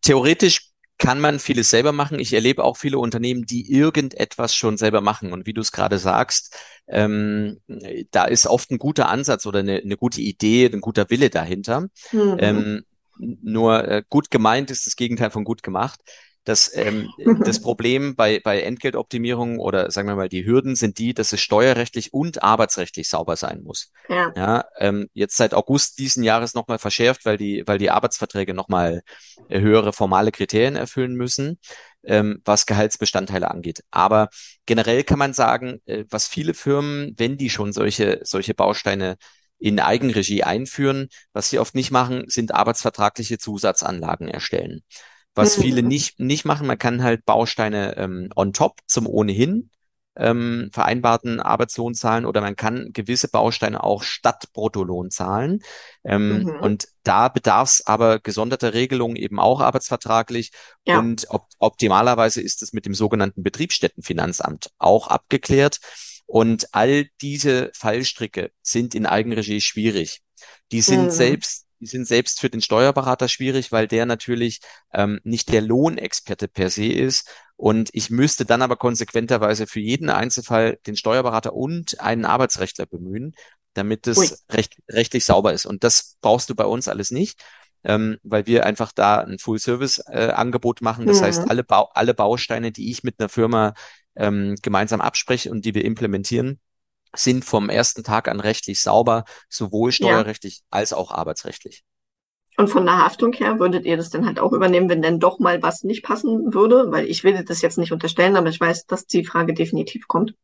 Theoretisch 0.00 0.70
kann 0.96 1.20
man 1.20 1.38
vieles 1.38 1.70
selber 1.70 1.92
machen. 1.92 2.18
Ich 2.18 2.32
erlebe 2.32 2.64
auch 2.64 2.76
viele 2.76 2.98
Unternehmen, 2.98 3.44
die 3.44 3.70
irgendetwas 3.72 4.54
schon 4.54 4.76
selber 4.76 5.00
machen. 5.00 5.32
Und 5.32 5.46
wie 5.46 5.52
du 5.52 5.60
es 5.60 5.70
gerade 5.70 5.98
sagst, 5.98 6.56
ähm, 6.88 7.60
da 8.10 8.24
ist 8.24 8.46
oft 8.46 8.70
ein 8.70 8.78
guter 8.78 9.08
Ansatz 9.08 9.46
oder 9.46 9.60
eine, 9.60 9.76
eine 9.76 9.96
gute 9.96 10.20
Idee, 10.20 10.66
ein 10.66 10.80
guter 10.80 11.08
Wille 11.10 11.30
dahinter. 11.30 11.82
Mhm. 12.10 12.36
Ähm, 12.38 12.84
nur 13.18 13.86
äh, 13.86 14.02
gut 14.08 14.30
gemeint 14.30 14.70
ist 14.70 14.86
das 14.86 14.96
Gegenteil 14.96 15.30
von 15.30 15.44
gut 15.44 15.62
gemacht. 15.62 16.00
Das, 16.44 16.70
ähm, 16.74 17.10
das 17.44 17.60
Problem 17.62 18.16
bei, 18.16 18.40
bei 18.42 18.62
Entgeltoptimierung 18.62 19.58
oder 19.58 19.90
sagen 19.90 20.08
wir 20.08 20.16
mal, 20.16 20.28
die 20.28 20.46
Hürden 20.46 20.76
sind 20.76 20.98
die, 20.98 21.12
dass 21.12 21.32
es 21.32 21.40
steuerrechtlich 21.40 22.14
und 22.14 22.42
arbeitsrechtlich 22.42 23.08
sauber 23.08 23.36
sein 23.36 23.62
muss. 23.62 23.92
Ja. 24.08 24.32
ja 24.34 24.64
ähm, 24.78 25.08
jetzt 25.12 25.36
seit 25.36 25.52
August 25.52 25.98
diesen 25.98 26.22
Jahres 26.22 26.54
nochmal 26.54 26.78
verschärft, 26.78 27.24
weil 27.26 27.36
die, 27.36 27.64
weil 27.66 27.78
die 27.78 27.90
Arbeitsverträge 27.90 28.54
nochmal 28.54 29.02
äh, 29.48 29.60
höhere 29.60 29.92
formale 29.92 30.32
Kriterien 30.32 30.76
erfüllen 30.76 31.14
müssen, 31.14 31.58
ähm, 32.04 32.40
was 32.44 32.66
Gehaltsbestandteile 32.66 33.50
angeht. 33.50 33.82
Aber 33.90 34.28
generell 34.66 35.04
kann 35.04 35.18
man 35.18 35.34
sagen, 35.34 35.80
äh, 35.84 36.04
was 36.08 36.28
viele 36.28 36.54
Firmen, 36.54 37.14
wenn 37.18 37.36
die 37.36 37.50
schon 37.50 37.72
solche, 37.72 38.20
solche 38.22 38.54
Bausteine 38.54 39.16
in 39.58 39.80
Eigenregie 39.80 40.44
einführen, 40.44 41.08
was 41.32 41.50
sie 41.50 41.58
oft 41.58 41.74
nicht 41.74 41.90
machen, 41.90 42.24
sind 42.28 42.54
arbeitsvertragliche 42.54 43.38
Zusatzanlagen 43.38 44.28
erstellen 44.28 44.82
was 45.38 45.56
mhm. 45.56 45.62
viele 45.62 45.82
nicht, 45.82 46.20
nicht 46.20 46.44
machen. 46.44 46.66
Man 46.66 46.78
kann 46.78 47.02
halt 47.02 47.24
Bausteine 47.24 47.96
ähm, 47.96 48.28
on 48.36 48.52
top 48.52 48.80
zum 48.86 49.06
ohnehin 49.06 49.70
ähm, 50.18 50.68
vereinbarten 50.72 51.40
Arbeitslohn 51.40 51.94
zahlen 51.94 52.26
oder 52.26 52.40
man 52.40 52.56
kann 52.56 52.92
gewisse 52.92 53.28
Bausteine 53.28 53.82
auch 53.82 54.02
statt 54.02 54.52
Bruttolohn 54.52 55.10
zahlen. 55.10 55.62
Ähm, 56.04 56.42
mhm. 56.42 56.60
Und 56.60 56.88
da 57.04 57.28
bedarf 57.28 57.68
es 57.70 57.86
aber 57.86 58.18
gesonderter 58.18 58.74
Regelungen 58.74 59.16
eben 59.16 59.38
auch 59.38 59.60
arbeitsvertraglich. 59.60 60.50
Ja. 60.86 60.98
Und 60.98 61.26
op 61.30 61.46
optimalerweise 61.58 62.42
ist 62.42 62.62
es 62.62 62.72
mit 62.72 62.84
dem 62.84 62.94
sogenannten 62.94 63.42
Betriebsstättenfinanzamt 63.42 64.70
auch 64.78 65.06
abgeklärt. 65.06 65.78
Und 66.26 66.68
all 66.72 67.06
diese 67.22 67.70
Fallstricke 67.72 68.50
sind 68.60 68.94
in 68.94 69.06
Eigenregie 69.06 69.60
schwierig. 69.60 70.20
Die 70.72 70.82
sind 70.82 71.06
mhm. 71.06 71.10
selbst 71.10 71.67
die 71.80 71.86
sind 71.86 72.06
selbst 72.06 72.40
für 72.40 72.50
den 72.50 72.60
Steuerberater 72.60 73.28
schwierig, 73.28 73.72
weil 73.72 73.86
der 73.86 74.06
natürlich 74.06 74.60
ähm, 74.92 75.20
nicht 75.24 75.52
der 75.52 75.60
Lohnexperte 75.60 76.48
per 76.48 76.70
se 76.70 76.86
ist. 76.86 77.28
Und 77.56 77.90
ich 77.92 78.10
müsste 78.10 78.44
dann 78.44 78.62
aber 78.62 78.76
konsequenterweise 78.76 79.66
für 79.66 79.80
jeden 79.80 80.10
Einzelfall 80.10 80.78
den 80.86 80.96
Steuerberater 80.96 81.52
und 81.52 82.00
einen 82.00 82.24
Arbeitsrechtler 82.24 82.86
bemühen, 82.86 83.34
damit 83.74 84.06
es 84.06 84.44
recht, 84.50 84.76
rechtlich 84.88 85.24
sauber 85.24 85.52
ist. 85.52 85.66
Und 85.66 85.84
das 85.84 86.16
brauchst 86.20 86.50
du 86.50 86.54
bei 86.54 86.64
uns 86.64 86.88
alles 86.88 87.10
nicht, 87.10 87.42
ähm, 87.84 88.18
weil 88.22 88.46
wir 88.46 88.66
einfach 88.66 88.92
da 88.92 89.20
ein 89.20 89.38
Full-Service-Angebot 89.38 90.80
äh, 90.80 90.84
machen. 90.84 91.06
Das 91.06 91.20
mhm. 91.20 91.24
heißt, 91.24 91.50
alle, 91.50 91.64
Bau 91.64 91.90
alle 91.94 92.14
Bausteine, 92.14 92.72
die 92.72 92.90
ich 92.90 93.02
mit 93.02 93.16
einer 93.18 93.28
Firma 93.28 93.74
ähm, 94.16 94.56
gemeinsam 94.62 95.00
abspreche 95.00 95.50
und 95.50 95.64
die 95.64 95.74
wir 95.74 95.84
implementieren, 95.84 96.60
sind 97.18 97.44
vom 97.44 97.68
ersten 97.68 98.04
Tag 98.04 98.28
an 98.28 98.40
rechtlich 98.40 98.80
sauber, 98.80 99.24
sowohl 99.48 99.92
steuerrechtlich 99.92 100.58
ja. 100.58 100.62
als 100.70 100.92
auch 100.92 101.10
arbeitsrechtlich. 101.10 101.84
Und 102.56 102.68
von 102.68 102.86
der 102.86 102.98
Haftung 102.98 103.32
her 103.34 103.60
würdet 103.60 103.84
ihr 103.84 103.96
das 103.96 104.10
dann 104.10 104.26
halt 104.26 104.40
auch 104.40 104.52
übernehmen, 104.52 104.88
wenn 104.88 105.00
denn 105.00 105.20
doch 105.20 105.38
mal 105.38 105.62
was 105.62 105.84
nicht 105.84 106.02
passen 106.02 106.52
würde? 106.52 106.90
Weil 106.90 107.06
ich 107.06 107.22
will 107.22 107.44
das 107.44 107.62
jetzt 107.62 107.78
nicht 107.78 107.92
unterstellen, 107.92 108.34
aber 108.34 108.48
ich 108.48 108.60
weiß, 108.60 108.86
dass 108.86 109.06
die 109.06 109.24
Frage 109.24 109.54
definitiv 109.54 110.08
kommt. 110.08 110.34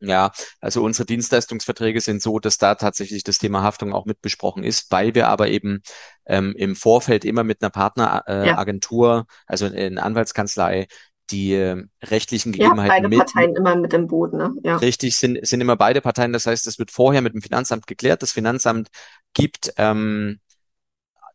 Ja, 0.00 0.30
also 0.60 0.84
unsere 0.84 1.06
Dienstleistungsverträge 1.06 2.02
sind 2.02 2.20
so, 2.20 2.38
dass 2.38 2.58
da 2.58 2.74
tatsächlich 2.74 3.24
das 3.24 3.38
Thema 3.38 3.62
Haftung 3.62 3.94
auch 3.94 4.04
mit 4.04 4.20
besprochen 4.20 4.62
ist, 4.62 4.92
weil 4.92 5.14
wir 5.14 5.28
aber 5.28 5.48
eben 5.48 5.80
ähm, 6.26 6.54
im 6.56 6.76
Vorfeld 6.76 7.24
immer 7.24 7.44
mit 7.44 7.62
einer 7.62 7.70
Partneragentur, 7.70 9.08
äh, 9.08 9.16
ja. 9.16 9.24
also 9.46 9.66
in 9.66 9.98
Anwaltskanzlei, 9.98 10.86
die 11.30 11.54
äh, 11.54 11.84
rechtlichen 12.02 12.52
Gegebenheiten. 12.52 12.88
Ja, 12.88 12.94
beide 12.94 13.08
mit, 13.08 13.18
Parteien 13.18 13.56
immer 13.56 13.76
mit 13.76 13.92
dem 13.92 14.06
Boot, 14.06 14.32
ne? 14.32 14.54
Ja. 14.62 14.76
Richtig, 14.76 15.16
sind, 15.16 15.44
sind 15.46 15.60
immer 15.60 15.76
beide 15.76 16.00
Parteien. 16.00 16.32
Das 16.32 16.46
heißt, 16.46 16.66
es 16.66 16.78
wird 16.78 16.90
vorher 16.90 17.22
mit 17.22 17.34
dem 17.34 17.42
Finanzamt 17.42 17.86
geklärt. 17.86 18.22
Das 18.22 18.32
Finanzamt 18.32 18.88
gibt 19.34 19.72
ähm, 19.76 20.40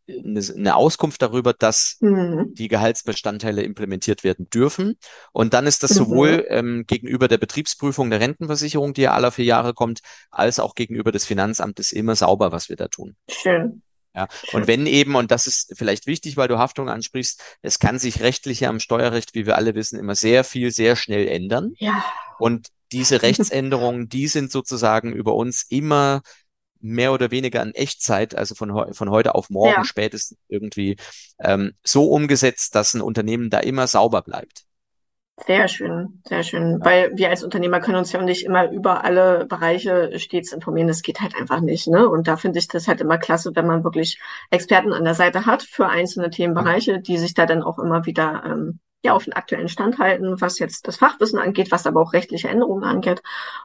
eine, 0.08 0.40
eine 0.56 0.76
Auskunft 0.76 1.22
darüber, 1.22 1.52
dass 1.52 1.96
mhm. 2.00 2.54
die 2.54 2.68
Gehaltsbestandteile 2.68 3.62
implementiert 3.62 4.24
werden 4.24 4.48
dürfen. 4.50 4.96
Und 5.32 5.54
dann 5.54 5.66
ist 5.66 5.82
das 5.82 5.92
mhm. 5.92 5.96
sowohl 5.96 6.46
ähm, 6.48 6.84
gegenüber 6.86 7.28
der 7.28 7.38
Betriebsprüfung 7.38 8.10
der 8.10 8.20
Rentenversicherung, 8.20 8.94
die 8.94 9.02
ja 9.02 9.12
alle 9.12 9.30
vier 9.30 9.44
Jahre 9.44 9.74
kommt, 9.74 10.00
als 10.30 10.58
auch 10.58 10.74
gegenüber 10.74 11.12
des 11.12 11.24
Finanzamtes 11.24 11.92
immer 11.92 12.16
sauber, 12.16 12.52
was 12.52 12.68
wir 12.68 12.76
da 12.76 12.88
tun. 12.88 13.16
Schön. 13.28 13.82
Ja, 14.14 14.28
und 14.52 14.66
wenn 14.66 14.86
eben, 14.86 15.14
und 15.14 15.30
das 15.30 15.46
ist 15.46 15.72
vielleicht 15.74 16.06
wichtig, 16.06 16.36
weil 16.36 16.48
du 16.48 16.58
Haftung 16.58 16.90
ansprichst, 16.90 17.42
es 17.62 17.78
kann 17.78 17.98
sich 17.98 18.20
rechtlich 18.20 18.60
ja 18.60 18.68
am 18.68 18.78
Steuerrecht, 18.78 19.34
wie 19.34 19.46
wir 19.46 19.56
alle 19.56 19.74
wissen, 19.74 19.98
immer 19.98 20.14
sehr 20.14 20.44
viel, 20.44 20.70
sehr 20.70 20.96
schnell 20.96 21.26
ändern. 21.26 21.72
Ja. 21.78 22.04
Und 22.38 22.68
diese 22.92 23.22
Rechtsänderungen, 23.22 24.08
die 24.08 24.28
sind 24.28 24.52
sozusagen 24.52 25.12
über 25.12 25.34
uns 25.34 25.64
immer 25.68 26.20
mehr 26.82 27.12
oder 27.12 27.30
weniger 27.30 27.62
in 27.62 27.74
Echtzeit, 27.74 28.34
also 28.34 28.54
von, 28.54 28.92
von 28.92 29.10
heute 29.10 29.34
auf 29.34 29.48
morgen 29.48 29.76
ja. 29.76 29.84
spätestens 29.84 30.38
irgendwie 30.48 30.96
ähm, 31.38 31.72
so 31.82 32.10
umgesetzt, 32.10 32.74
dass 32.74 32.92
ein 32.92 33.00
Unternehmen 33.00 33.50
da 33.50 33.60
immer 33.60 33.86
sauber 33.86 34.20
bleibt. 34.20 34.64
Sehr 35.38 35.66
schön, 35.66 36.20
sehr 36.24 36.42
schön. 36.42 36.78
Ja. 36.78 36.84
Weil 36.84 37.12
wir 37.16 37.30
als 37.30 37.42
Unternehmer 37.42 37.80
können 37.80 37.96
uns 37.96 38.12
ja 38.12 38.20
auch 38.20 38.24
nicht 38.24 38.44
immer 38.44 38.70
über 38.70 39.04
alle 39.04 39.46
Bereiche 39.46 40.18
stets 40.18 40.52
informieren. 40.52 40.88
Das 40.88 41.02
geht 41.02 41.20
halt 41.20 41.34
einfach 41.34 41.60
nicht. 41.60 41.88
Ne? 41.88 42.08
Und 42.08 42.28
da 42.28 42.36
finde 42.36 42.58
ich 42.58 42.68
das 42.68 42.86
halt 42.86 43.00
immer 43.00 43.18
klasse, 43.18 43.50
wenn 43.54 43.66
man 43.66 43.82
wirklich 43.82 44.20
Experten 44.50 44.92
an 44.92 45.04
der 45.04 45.14
Seite 45.14 45.46
hat 45.46 45.62
für 45.62 45.88
einzelne 45.88 46.30
Themenbereiche, 46.30 47.00
die 47.00 47.18
sich 47.18 47.34
da 47.34 47.46
dann 47.46 47.62
auch 47.62 47.78
immer 47.78 48.04
wieder 48.06 48.42
ähm, 48.46 48.78
ja 49.02 49.12
auf 49.12 49.24
den 49.24 49.32
aktuellen 49.32 49.68
Stand 49.68 49.98
halten, 49.98 50.40
was 50.40 50.58
jetzt 50.58 50.86
das 50.86 50.96
Fachwissen 50.96 51.38
angeht, 51.38 51.70
was 51.70 51.86
aber 51.86 52.00
auch 52.00 52.12
rechtliche 52.12 52.48
Änderungen 52.48 52.84
angeht. 52.84 53.22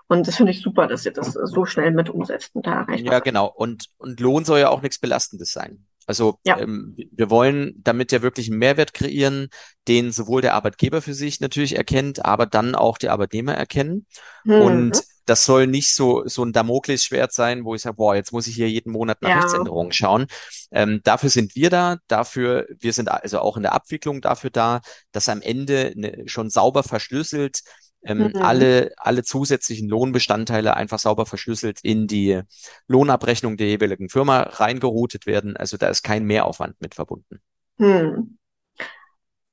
Und 0.07 0.27
das 0.27 0.35
finde 0.35 0.51
ich 0.51 0.61
super, 0.61 0.87
dass 0.87 1.05
ihr 1.05 1.13
das 1.13 1.33
so 1.33 1.65
schnell 1.65 1.91
mit 1.91 2.09
umsetzt 2.09 2.55
und 2.55 2.65
da 2.65 2.81
erreicht. 2.81 3.05
Ja, 3.05 3.19
genau. 3.19 3.47
Und, 3.47 3.87
und 3.97 4.19
Lohn 4.19 4.45
soll 4.45 4.59
ja 4.59 4.69
auch 4.69 4.81
nichts 4.81 4.99
Belastendes 4.99 5.51
sein. 5.51 5.85
Also 6.07 6.39
ja. 6.45 6.57
ähm, 6.57 6.95
wir 7.11 7.29
wollen 7.29 7.75
damit 7.83 8.11
ja 8.13 8.21
wirklich 8.21 8.49
einen 8.49 8.59
Mehrwert 8.59 8.93
kreieren, 8.93 9.49
den 9.87 10.11
sowohl 10.11 10.41
der 10.41 10.55
Arbeitgeber 10.55 11.01
für 11.01 11.13
sich 11.13 11.41
natürlich 11.41 11.75
erkennt, 11.75 12.25
aber 12.25 12.45
dann 12.45 12.75
auch 12.75 12.97
die 12.97 13.09
Arbeitnehmer 13.09 13.53
erkennen. 13.53 14.05
Mhm. 14.45 14.61
Und 14.61 15.03
das 15.27 15.45
soll 15.45 15.67
nicht 15.67 15.93
so 15.93 16.23
so 16.25 16.43
ein 16.43 16.53
Damoklesschwert 16.53 17.31
sein, 17.33 17.65
wo 17.65 17.75
ich 17.75 17.83
sage, 17.83 17.97
boah, 17.97 18.15
jetzt 18.15 18.31
muss 18.31 18.47
ich 18.47 18.55
hier 18.55 18.69
jeden 18.69 18.91
Monat 18.91 19.21
nach 19.21 19.29
ja. 19.29 19.39
Rechtsänderungen 19.39 19.91
schauen. 19.91 20.27
Ähm, 20.71 21.01
dafür 21.03 21.29
sind 21.29 21.55
wir 21.55 21.69
da, 21.69 21.97
dafür, 22.07 22.67
wir 22.79 22.93
sind 22.93 23.09
also 23.09 23.39
auch 23.39 23.57
in 23.57 23.63
der 23.63 23.73
Abwicklung 23.73 24.21
dafür 24.21 24.49
da, 24.49 24.81
dass 25.11 25.29
am 25.29 25.41
Ende 25.41 25.93
ne, 25.95 26.23
schon 26.25 26.49
sauber 26.49 26.83
verschlüsselt 26.83 27.61
ähm, 28.03 28.31
mhm. 28.33 28.41
alle, 28.41 28.93
alle 28.97 29.23
zusätzlichen 29.23 29.89
Lohnbestandteile 29.89 30.75
einfach 30.75 30.99
sauber 30.99 31.25
verschlüsselt 31.25 31.79
in 31.83 32.07
die 32.07 32.41
Lohnabrechnung 32.87 33.57
der 33.57 33.67
jeweiligen 33.67 34.09
Firma 34.09 34.43
reingeroutet 34.43 35.25
werden. 35.25 35.57
Also 35.57 35.77
da 35.77 35.89
ist 35.89 36.03
kein 36.03 36.23
Mehraufwand 36.23 36.79
mit 36.79 36.95
verbunden. 36.95 37.41
Hm. 37.79 38.37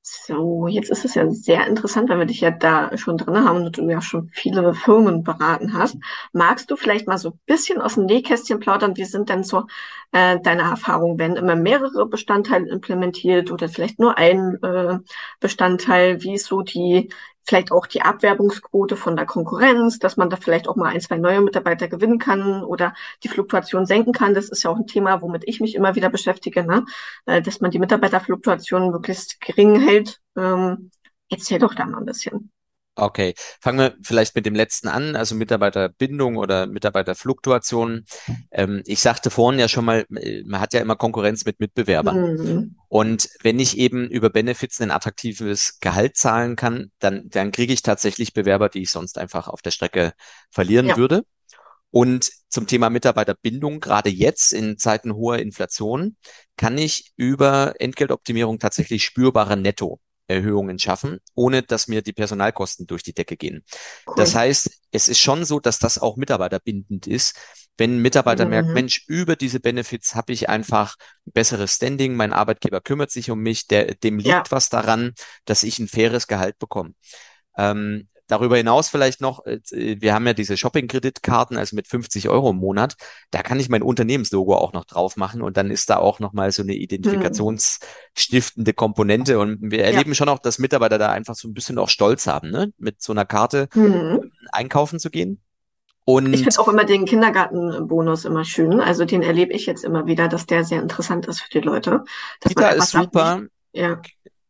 So, 0.07 0.67
jetzt 0.67 0.91
ist 0.91 1.03
es 1.03 1.15
ja 1.15 1.27
sehr 1.31 1.65
interessant, 1.65 2.09
weil 2.09 2.19
wir 2.19 2.25
dich 2.27 2.41
ja 2.41 2.51
da 2.51 2.95
schon 2.95 3.17
drin 3.17 3.43
haben 3.43 3.65
und 3.65 3.75
du 3.75 3.89
ja 3.89 4.01
schon 4.01 4.29
viele 4.29 4.75
Firmen 4.75 5.23
beraten 5.23 5.73
hast. 5.73 5.97
Magst 6.31 6.69
du 6.69 6.75
vielleicht 6.75 7.07
mal 7.07 7.17
so 7.17 7.29
ein 7.29 7.39
bisschen 7.47 7.81
aus 7.81 7.95
dem 7.95 8.05
Nähkästchen 8.05 8.59
plaudern? 8.59 8.95
Wie 8.97 9.05
sind 9.05 9.29
denn 9.29 9.43
so 9.43 9.65
äh, 10.11 10.39
deine 10.39 10.61
Erfahrungen? 10.61 11.17
Werden 11.17 11.37
immer 11.37 11.55
mehrere 11.55 12.05
Bestandteile 12.07 12.69
implementiert 12.69 13.49
oder 13.51 13.67
vielleicht 13.67 13.97
nur 13.99 14.15
ein 14.19 14.61
äh, 14.61 14.99
Bestandteil? 15.39 16.21
Wie 16.21 16.35
ist 16.35 16.45
so 16.45 16.61
die 16.61 17.09
vielleicht 17.45 17.71
auch 17.71 17.85
die 17.85 18.01
Abwerbungsquote 18.01 18.95
von 18.95 19.15
der 19.15 19.25
Konkurrenz, 19.25 19.99
dass 19.99 20.17
man 20.17 20.29
da 20.29 20.37
vielleicht 20.37 20.67
auch 20.67 20.75
mal 20.75 20.89
ein, 20.89 21.01
zwei 21.01 21.17
neue 21.17 21.41
Mitarbeiter 21.41 21.87
gewinnen 21.87 22.19
kann 22.19 22.63
oder 22.63 22.93
die 23.23 23.29
Fluktuation 23.29 23.85
senken 23.85 24.13
kann. 24.13 24.33
Das 24.33 24.49
ist 24.49 24.63
ja 24.63 24.71
auch 24.71 24.77
ein 24.77 24.87
Thema, 24.87 25.21
womit 25.21 25.43
ich 25.45 25.59
mich 25.59 25.75
immer 25.75 25.95
wieder 25.95 26.09
beschäftige, 26.09 26.63
ne? 26.63 26.85
Äh, 27.25 27.41
dass 27.41 27.61
man 27.61 27.71
die 27.71 27.79
Mitarbeiterfluktuation 27.79 28.91
möglichst 28.91 29.39
gering 29.41 29.79
hält. 29.79 30.19
Ähm, 30.35 30.89
erzähl 31.29 31.59
doch 31.59 31.75
da 31.75 31.85
mal 31.85 31.99
ein 31.99 32.05
bisschen. 32.05 32.51
Okay, 32.97 33.33
fangen 33.59 33.79
wir 33.79 33.95
vielleicht 34.01 34.35
mit 34.35 34.45
dem 34.45 34.55
letzten 34.55 34.87
an, 34.87 35.17
also 35.17 35.35
Mitarbeiterbindung 35.35 36.37
oder 36.37 36.65
Mitarbeiterfluktuation. 36.65 38.05
Ähm, 38.51 38.83
ich 38.85 39.01
sagte 39.01 39.29
vorhin 39.29 39.59
ja 39.59 39.67
schon 39.67 39.83
mal, 39.83 40.05
man 40.09 40.61
hat 40.61 40.73
ja 40.73 40.79
immer 40.79 40.95
Konkurrenz 40.95 41.43
mit 41.43 41.59
Mitbewerbern. 41.59 42.35
Mhm. 42.35 42.75
Und 42.87 43.29
wenn 43.41 43.59
ich 43.59 43.77
eben 43.77 44.09
über 44.09 44.29
Benefits 44.29 44.79
ein 44.79 44.91
attraktives 44.91 45.79
Gehalt 45.81 46.15
zahlen 46.15 46.55
kann, 46.55 46.91
dann, 46.99 47.27
dann 47.27 47.51
kriege 47.51 47.73
ich 47.73 47.81
tatsächlich 47.81 48.33
Bewerber, 48.33 48.69
die 48.69 48.83
ich 48.83 48.91
sonst 48.91 49.17
einfach 49.17 49.49
auf 49.49 49.61
der 49.61 49.71
Strecke 49.71 50.13
verlieren 50.49 50.87
ja. 50.87 50.95
würde. 50.95 51.23
Und 51.91 52.31
zum 52.49 52.67
Thema 52.67 52.89
Mitarbeiterbindung, 52.89 53.81
gerade 53.81 54.09
jetzt 54.09 54.53
in 54.53 54.77
Zeiten 54.77 55.15
hoher 55.15 55.39
Inflation, 55.39 56.15
kann 56.55 56.77
ich 56.77 57.11
über 57.17 57.73
Entgeltoptimierung 57.79 58.59
tatsächlich 58.59 59.03
spürbare 59.03 59.57
Netto 59.57 59.99
Erhöhungen 60.27 60.79
schaffen, 60.79 61.19
ohne 61.35 61.63
dass 61.63 61.87
mir 61.87 62.01
die 62.01 62.13
Personalkosten 62.13 62.87
durch 62.87 63.03
die 63.03 63.13
Decke 63.13 63.37
gehen. 63.37 63.63
Cool. 64.07 64.15
Das 64.17 64.35
heißt, 64.35 64.69
es 64.91 65.07
ist 65.07 65.19
schon 65.19 65.45
so, 65.45 65.59
dass 65.59 65.79
das 65.79 65.99
auch 65.99 66.17
mitarbeiterbindend 66.17 67.07
ist. 67.07 67.37
Wenn 67.77 67.97
ein 67.97 68.01
Mitarbeiter 68.01 68.45
mhm. 68.45 68.51
merkt, 68.51 68.69
Mensch, 68.69 69.03
über 69.07 69.35
diese 69.35 69.59
Benefits 69.59 70.15
habe 70.15 70.31
ich 70.33 70.47
einfach 70.49 70.95
ein 71.27 71.33
besseres 71.33 71.75
Standing, 71.75 72.15
mein 72.15 72.33
Arbeitgeber 72.33 72.81
kümmert 72.81 73.11
sich 73.11 73.29
um 73.29 73.39
mich, 73.39 73.67
der, 73.67 73.95
dem 73.95 74.17
liegt 74.17 74.29
ja. 74.29 74.43
was 74.49 74.69
daran, 74.69 75.13
dass 75.43 75.63
ich 75.63 75.79
ein 75.79 75.87
faires 75.87 76.27
Gehalt 76.27 76.57
bekomme. 76.57 76.93
Ähm, 77.57 78.07
Darüber 78.27 78.57
hinaus 78.57 78.89
vielleicht 78.89 79.21
noch, 79.21 79.45
äh, 79.45 79.59
wir 79.71 80.13
haben 80.13 80.25
ja 80.25 80.33
diese 80.33 80.57
Shopping-Kreditkarten, 80.57 81.57
also 81.57 81.75
mit 81.75 81.87
50 81.87 82.29
Euro 82.29 82.49
im 82.49 82.57
Monat. 82.57 82.95
Da 83.31 83.43
kann 83.43 83.59
ich 83.59 83.69
mein 83.69 83.83
Unternehmenslogo 83.83 84.55
auch 84.55 84.73
noch 84.73 84.85
drauf 84.85 85.15
machen 85.15 85.41
und 85.41 85.57
dann 85.57 85.69
ist 85.69 85.89
da 85.89 85.97
auch 85.97 86.19
nochmal 86.19 86.51
so 86.51 86.63
eine 86.63 86.73
identifikationsstiftende 86.73 88.73
Komponente. 88.73 89.39
Und 89.39 89.59
wir 89.61 89.83
erleben 89.83 90.11
ja. 90.11 90.15
schon 90.15 90.29
auch, 90.29 90.39
dass 90.39 90.59
Mitarbeiter 90.59 90.97
da 90.97 91.11
einfach 91.11 91.35
so 91.35 91.47
ein 91.47 91.53
bisschen 91.53 91.77
auch 91.77 91.89
Stolz 91.89 92.27
haben, 92.27 92.49
ne? 92.49 92.73
mit 92.77 93.01
so 93.01 93.13
einer 93.13 93.25
Karte 93.25 93.67
mhm. 93.73 94.31
einkaufen 94.51 94.99
zu 94.99 95.09
gehen. 95.09 95.41
Und 96.07 96.33
ich 96.33 96.43
finde 96.43 96.59
auch 96.59 96.67
immer 96.67 96.85
den 96.85 97.05
Kindergartenbonus 97.05 98.25
immer 98.25 98.45
schön. 98.45 98.79
Also 98.79 99.05
den 99.05 99.23
erlebe 99.23 99.53
ich 99.53 99.65
jetzt 99.65 99.83
immer 99.83 100.05
wieder, 100.05 100.27
dass 100.27 100.45
der 100.45 100.63
sehr 100.63 100.79
interessant 100.79 101.25
ist 101.25 101.41
für 101.41 101.49
die 101.49 101.65
Leute. 101.65 102.03
Kita 102.41 102.69
ist 102.69 102.91
super. 102.91 103.39
Sagt, 103.39 103.49
ja. 103.73 103.99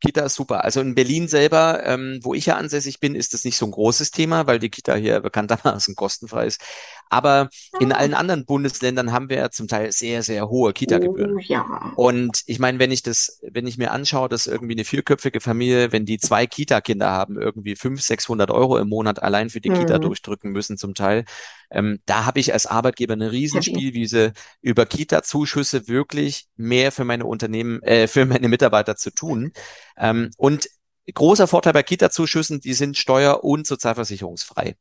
Kita 0.06 0.22
ist 0.22 0.36
super. 0.36 0.64
Also 0.64 0.82
in 0.82 0.94
Berlin 0.94 1.28
selber, 1.28 1.84
ähm, 1.84 2.20
wo 2.22 2.36
ich 2.36 2.46
ja 2.46 2.58
ansässig 2.58 3.00
bin, 3.00 3.16
ist 3.16 3.34
das 3.34 3.44
nicht 3.44 3.58
so 3.58 3.66
ein 3.66 3.72
großes 3.72 4.12
Thema, 4.12 4.46
weil 4.46 4.60
die 4.60 4.70
Kita 4.70 4.94
hier 4.96 5.20
bekanntermaßen 5.20 5.96
kostenfrei 5.96 6.46
ist. 6.46 6.62
Aber 7.10 7.50
in 7.80 7.92
allen 7.92 8.14
anderen 8.14 8.46
Bundesländern 8.46 9.12
haben 9.12 9.30
wir 9.30 9.38
ja 9.38 9.50
zum 9.52 9.68
Teil 9.68 9.92
sehr, 9.92 10.24
sehr 10.24 10.50
hohe 10.50 10.74
Kita-Gebühren. 10.74 11.36
Oh, 11.36 11.40
ja. 11.40 11.94
Und 11.96 12.42
ich 12.46 12.60
meine, 12.60 12.80
wenn 12.80 12.92
ich 12.92 13.04
das, 13.04 13.40
wenn 13.44 13.68
ich 13.68 13.78
mir 13.78 13.92
anschaue, 13.92 14.30
dass 14.30 14.48
irgendwie 14.48 14.74
eine 14.74 14.86
vierköpfige 14.86 15.40
Familie, 15.40 15.92
wenn 15.92 16.06
die 16.06 16.18
zwei 16.18 16.48
Kita-Kinder 16.48 17.10
haben, 17.10 17.40
irgendwie 17.40 17.76
500, 17.76 18.06
600 18.06 18.52
Euro 18.52 18.78
im 18.78 18.90
Monat 18.90 19.22
allein 19.22 19.50
für 19.50 19.62
die 19.62 19.70
mhm. 19.70 19.80
Kita 19.80 20.00
durchdrücken 20.00 20.52
müssen 20.52 20.78
zum 20.78 20.94
Teil, 20.94 21.26
ähm, 21.72 22.00
da 22.06 22.26
habe 22.26 22.40
ich 22.40 22.54
als 22.54 22.66
Arbeitgeber 22.66 23.14
eine 23.14 23.32
Riesenspielwiese, 23.32 24.34
über 24.62 24.86
Kita-Zuschüsse 24.86 25.88
wirklich 25.88 26.48
mehr 26.56 26.92
für 26.92 27.06
meine 27.06 27.26
Unternehmen, 27.26 27.82
äh, 27.84 28.08
für 28.08 28.26
meine 28.26 28.50
Mitarbeiter 28.50 28.96
zu 28.96 29.12
tun. 29.12 29.52
Ähm, 29.98 30.32
und 30.38 30.68
großer 31.14 31.48
Vorteil 31.48 31.74
bei 31.74 31.84
Kita-Zuschüssen, 31.84 32.62
die 32.62 32.74
sind 32.74 32.98
steuer- 32.98 33.44
und 33.44 33.68
sozialversicherungsfrei. 33.68 34.76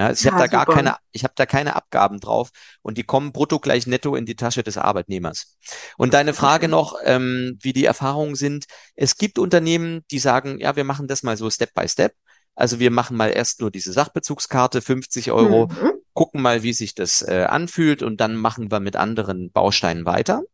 Ja, 0.00 0.10
ich 0.10 0.22
ja, 0.22 0.32
habe 0.32 0.40
da 0.40 0.46
gar 0.46 0.64
keine, 0.64 0.96
ich 1.12 1.24
habe 1.24 1.34
da 1.36 1.44
keine 1.44 1.76
Abgaben 1.76 2.20
drauf 2.20 2.48
und 2.80 2.96
die 2.96 3.02
kommen 3.02 3.32
brutto 3.32 3.58
gleich 3.58 3.86
netto 3.86 4.16
in 4.16 4.24
die 4.24 4.34
Tasche 4.34 4.62
des 4.62 4.78
Arbeitnehmers. 4.78 5.58
Und 5.98 6.14
deine 6.14 6.32
Frage 6.32 6.68
noch, 6.68 6.94
ähm, 7.04 7.58
wie 7.60 7.74
die 7.74 7.84
Erfahrungen 7.84 8.34
sind. 8.34 8.64
Es 8.94 9.16
gibt 9.16 9.38
Unternehmen, 9.38 10.00
die 10.10 10.18
sagen, 10.18 10.58
ja, 10.58 10.74
wir 10.74 10.84
machen 10.84 11.06
das 11.06 11.22
mal 11.22 11.36
so 11.36 11.50
Step 11.50 11.74
by 11.74 11.86
Step. 11.86 12.14
Also 12.54 12.78
wir 12.78 12.90
machen 12.90 13.14
mal 13.14 13.28
erst 13.28 13.60
nur 13.60 13.70
diese 13.70 13.92
Sachbezugskarte, 13.92 14.80
50 14.80 15.32
Euro, 15.32 15.66
mhm. 15.66 15.92
gucken 16.14 16.40
mal, 16.40 16.62
wie 16.62 16.72
sich 16.72 16.94
das 16.94 17.20
äh, 17.20 17.44
anfühlt 17.46 18.02
und 18.02 18.22
dann 18.22 18.36
machen 18.36 18.70
wir 18.70 18.80
mit 18.80 18.96
anderen 18.96 19.50
Bausteinen 19.52 20.06
weiter. 20.06 20.44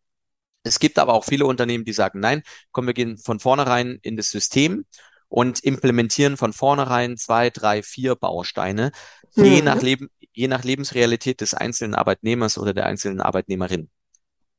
Es 0.65 0.81
gibt 0.81 0.99
aber 0.99 1.15
auch 1.15 1.25
viele 1.25 1.47
Unternehmen, 1.47 1.85
die 1.85 1.93
sagen, 1.93 2.19
nein, 2.19 2.43
komm, 2.73 2.88
wir 2.88 2.95
gehen 2.95 3.17
von 3.17 3.38
vornherein 3.38 4.00
in 4.03 4.17
das 4.17 4.31
System 4.31 4.87
und 5.28 5.61
implementieren 5.61 6.37
von 6.37 6.52
vornherein 6.52 7.16
zwei, 7.16 7.50
drei, 7.50 7.83
vier 7.83 8.14
Bausteine, 8.14 8.92
mhm. 9.35 9.45
je, 9.45 9.62
nach 9.62 9.83
Leben, 9.83 10.09
je 10.33 10.49
nach 10.49 10.64
Lebensrealität 10.64 11.40
des 11.40 11.54
einzelnen 11.54 11.95
Arbeitnehmers 11.95 12.59
oder 12.59 12.75
der 12.75 12.87
einzelnen 12.87 13.21
Arbeitnehmerin. 13.21 13.90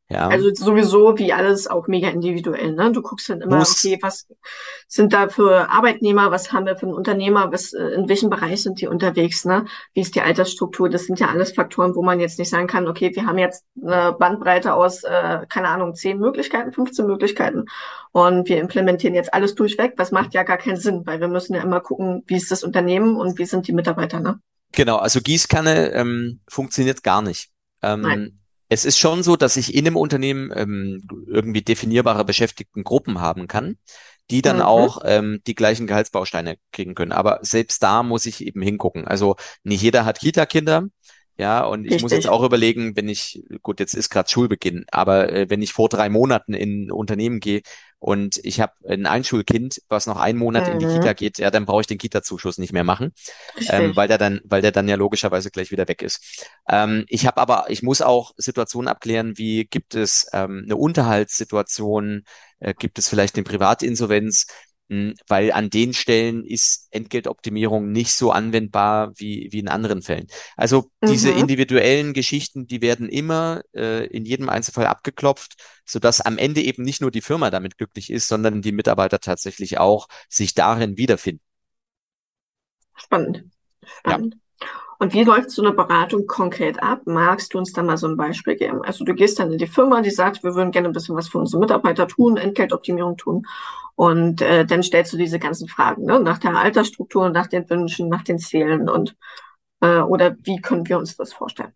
Ja. 0.09 0.29
Also 0.29 0.53
sowieso 0.53 1.17
wie 1.17 1.33
alles 1.33 1.67
auch 1.67 1.87
mega 1.87 2.07
individuell. 2.07 2.71
Ne? 2.71 2.93
Du 2.93 3.01
guckst 3.01 3.29
dann 3.29 3.41
immer, 3.41 3.57
Muss. 3.57 3.83
okay, 3.83 3.99
was 4.01 4.25
sind 4.87 5.11
da 5.11 5.27
für 5.27 5.69
Arbeitnehmer, 5.69 6.31
was 6.31 6.53
haben 6.53 6.65
wir 6.65 6.77
für 6.77 6.85
einen 6.85 6.95
Unternehmer, 6.95 7.51
was 7.51 7.73
äh, 7.73 7.83
in 7.89 8.07
welchem 8.07 8.29
Bereich 8.29 8.63
sind 8.63 8.79
die 8.79 8.87
unterwegs, 8.87 9.43
ne? 9.43 9.65
Wie 9.93 9.99
ist 9.99 10.15
die 10.15 10.21
Altersstruktur? 10.21 10.89
Das 10.89 11.05
sind 11.05 11.19
ja 11.19 11.27
alles 11.27 11.51
Faktoren, 11.51 11.93
wo 11.93 12.03
man 12.03 12.21
jetzt 12.21 12.39
nicht 12.39 12.49
sagen 12.49 12.67
kann, 12.67 12.87
okay, 12.87 13.13
wir 13.13 13.25
haben 13.25 13.37
jetzt 13.37 13.65
eine 13.83 14.13
Bandbreite 14.13 14.73
aus, 14.73 15.03
äh, 15.03 15.45
keine 15.49 15.67
Ahnung, 15.67 15.93
zehn 15.93 16.19
Möglichkeiten, 16.19 16.71
15 16.71 17.05
Möglichkeiten 17.05 17.65
und 18.13 18.47
wir 18.47 18.61
implementieren 18.61 19.13
jetzt 19.13 19.33
alles 19.33 19.55
durchweg. 19.55 19.97
Das 19.97 20.11
macht 20.11 20.33
ja 20.33 20.43
gar 20.43 20.57
keinen 20.57 20.77
Sinn, 20.77 21.01
weil 21.05 21.19
wir 21.19 21.27
müssen 21.27 21.53
ja 21.53 21.61
immer 21.61 21.81
gucken, 21.81 22.23
wie 22.27 22.37
ist 22.37 22.49
das 22.49 22.63
Unternehmen 22.63 23.17
und 23.17 23.39
wie 23.39 23.45
sind 23.45 23.67
die 23.67 23.73
Mitarbeiter, 23.73 24.21
ne? 24.21 24.39
Genau, 24.71 24.97
also 24.97 25.19
Gießkanne 25.19 25.91
ähm, 25.93 26.39
funktioniert 26.47 27.03
gar 27.03 27.21
nicht. 27.21 27.49
Ähm, 27.81 28.01
Nein 28.01 28.39
es 28.69 28.85
ist 28.85 28.97
schon 28.97 29.23
so, 29.23 29.35
dass 29.35 29.57
ich 29.57 29.73
in 29.73 29.87
einem 29.87 29.95
Unternehmen 29.95 30.51
ähm, 30.55 31.07
irgendwie 31.27 31.61
definierbare 31.61 32.25
Beschäftigtengruppen 32.25 33.21
haben 33.21 33.47
kann, 33.47 33.77
die 34.29 34.41
dann 34.41 34.57
mhm. 34.57 34.63
auch 34.63 35.01
ähm, 35.05 35.41
die 35.47 35.55
gleichen 35.55 35.87
Gehaltsbausteine 35.87 36.57
kriegen 36.71 36.95
können. 36.95 37.11
Aber 37.11 37.39
selbst 37.41 37.81
da 37.81 38.03
muss 38.03 38.25
ich 38.25 38.45
eben 38.45 38.61
hingucken. 38.61 39.07
Also 39.07 39.35
nicht 39.63 39.81
jeder 39.81 40.05
hat 40.05 40.19
Kita-Kinder. 40.19 40.87
Ja, 41.39 41.63
und 41.65 41.85
ich 41.85 41.91
Richtig. 41.91 42.01
muss 42.01 42.11
jetzt 42.13 42.27
auch 42.27 42.43
überlegen, 42.43 42.95
wenn 42.95 43.07
ich, 43.07 43.43
gut, 43.61 43.79
jetzt 43.79 43.93
ist 43.93 44.09
gerade 44.09 44.27
Schulbeginn, 44.27 44.85
aber 44.91 45.31
äh, 45.31 45.49
wenn 45.49 45.61
ich 45.61 45.71
vor 45.71 45.87
drei 45.87 46.09
Monaten 46.09 46.55
in 46.55 46.85
ein 46.85 46.91
Unternehmen 46.91 47.39
gehe 47.39 47.61
und 47.99 48.39
ich 48.43 48.61
habe 48.61 48.73
ein 48.87 49.05
Einschulkind, 49.07 49.81
was 49.89 50.05
noch 50.05 50.17
einen 50.17 50.37
Monat 50.37 50.67
mhm. 50.67 50.73
in 50.73 50.79
die 50.79 50.85
Kita 50.85 51.11
mhm. 51.11 51.15
geht, 51.15 51.37
ja, 51.39 51.49
dann 51.49 51.65
brauche 51.65 51.81
ich 51.81 51.87
den 51.87 51.97
Kita-Zuschuss 51.97 52.59
nicht 52.59 52.71
mehr 52.73 52.83
machen, 52.83 53.13
ähm, 53.69 53.95
weil 53.95 54.07
der 54.07 54.19
dann, 54.19 54.39
weil 54.43 54.61
der 54.61 54.71
dann 54.71 54.87
ja 54.87 54.95
logischerweise 54.95 55.49
gleich 55.49 55.71
wieder 55.71 55.87
weg 55.87 56.03
ist. 56.03 56.47
Ähm, 56.69 57.05
ich 57.07 57.25
habe 57.25 57.41
aber, 57.41 57.65
ich 57.69 57.81
muss 57.81 58.01
auch 58.01 58.33
Situationen 58.37 58.87
abklären, 58.87 59.37
wie 59.37 59.65
gibt 59.65 59.95
es 59.95 60.27
ähm, 60.31 60.63
eine 60.65 60.75
Unterhaltssituation, 60.75 62.23
äh, 62.59 62.73
gibt 62.75 62.99
es 62.99 63.09
vielleicht 63.09 63.35
eine 63.35 63.43
Privatinsolvenz, 63.43 64.45
weil 65.27 65.51
an 65.51 65.69
den 65.69 65.93
Stellen 65.93 66.45
ist 66.45 66.87
Entgeltoptimierung 66.91 67.91
nicht 67.91 68.13
so 68.13 68.31
anwendbar 68.31 69.11
wie, 69.15 69.49
wie 69.51 69.59
in 69.59 69.67
anderen 69.67 70.01
Fällen. 70.01 70.27
Also 70.55 70.91
diese 71.07 71.29
Mhm. 71.29 71.37
individuellen 71.37 72.13
Geschichten, 72.13 72.67
die 72.67 72.81
werden 72.81 73.09
immer 73.09 73.61
äh, 73.75 74.05
in 74.07 74.25
jedem 74.25 74.49
Einzelfall 74.49 74.87
abgeklopft, 74.87 75.55
sodass 75.85 76.21
am 76.21 76.37
Ende 76.37 76.61
eben 76.61 76.83
nicht 76.83 77.01
nur 77.01 77.11
die 77.11 77.21
Firma 77.21 77.49
damit 77.49 77.77
glücklich 77.77 78.09
ist, 78.11 78.27
sondern 78.27 78.61
die 78.61 78.71
Mitarbeiter 78.71 79.19
tatsächlich 79.19 79.77
auch 79.77 80.07
sich 80.29 80.53
darin 80.53 80.97
wiederfinden. 80.97 81.41
Spannend. 82.95 83.45
Ja. 84.05 84.19
Und 84.99 85.13
wie 85.13 85.23
läuft 85.23 85.51
so 85.51 85.61
eine 85.61 85.73
Beratung 85.73 86.25
konkret 86.25 86.81
ab? 86.81 87.01
Magst 87.05 87.53
du 87.53 87.59
uns 87.59 87.71
da 87.71 87.83
mal 87.83 87.97
so 87.97 88.07
ein 88.07 88.17
Beispiel 88.17 88.55
geben? 88.55 88.81
Also 88.83 89.05
du 89.05 89.13
gehst 89.13 89.39
dann 89.39 89.51
in 89.51 89.57
die 89.59 89.67
Firma, 89.67 90.01
die 90.01 90.09
sagt, 90.11 90.43
wir 90.43 90.55
würden 90.55 90.71
gerne 90.71 90.89
ein 90.89 90.93
bisschen 90.93 91.15
was 91.15 91.29
für 91.29 91.37
unsere 91.37 91.59
Mitarbeiter 91.61 92.07
tun, 92.07 92.37
Entgeltoptimierung 92.37 93.17
tun. 93.17 93.45
Und 93.95 94.41
äh, 94.41 94.65
dann 94.65 94.83
stellst 94.83 95.13
du 95.13 95.17
diese 95.17 95.39
ganzen 95.39 95.67
Fragen, 95.67 96.05
ne? 96.05 96.19
Nach 96.19 96.37
der 96.37 96.55
Altersstruktur, 96.55 97.29
nach 97.29 97.47
den 97.47 97.69
Wünschen, 97.69 98.09
nach 98.09 98.23
den 98.23 98.39
Zielen 98.39 98.89
und 98.89 99.15
äh, 99.81 99.99
oder 99.99 100.35
wie 100.43 100.61
können 100.61 100.87
wir 100.87 100.97
uns 100.97 101.15
das 101.15 101.33
vorstellen? 101.33 101.73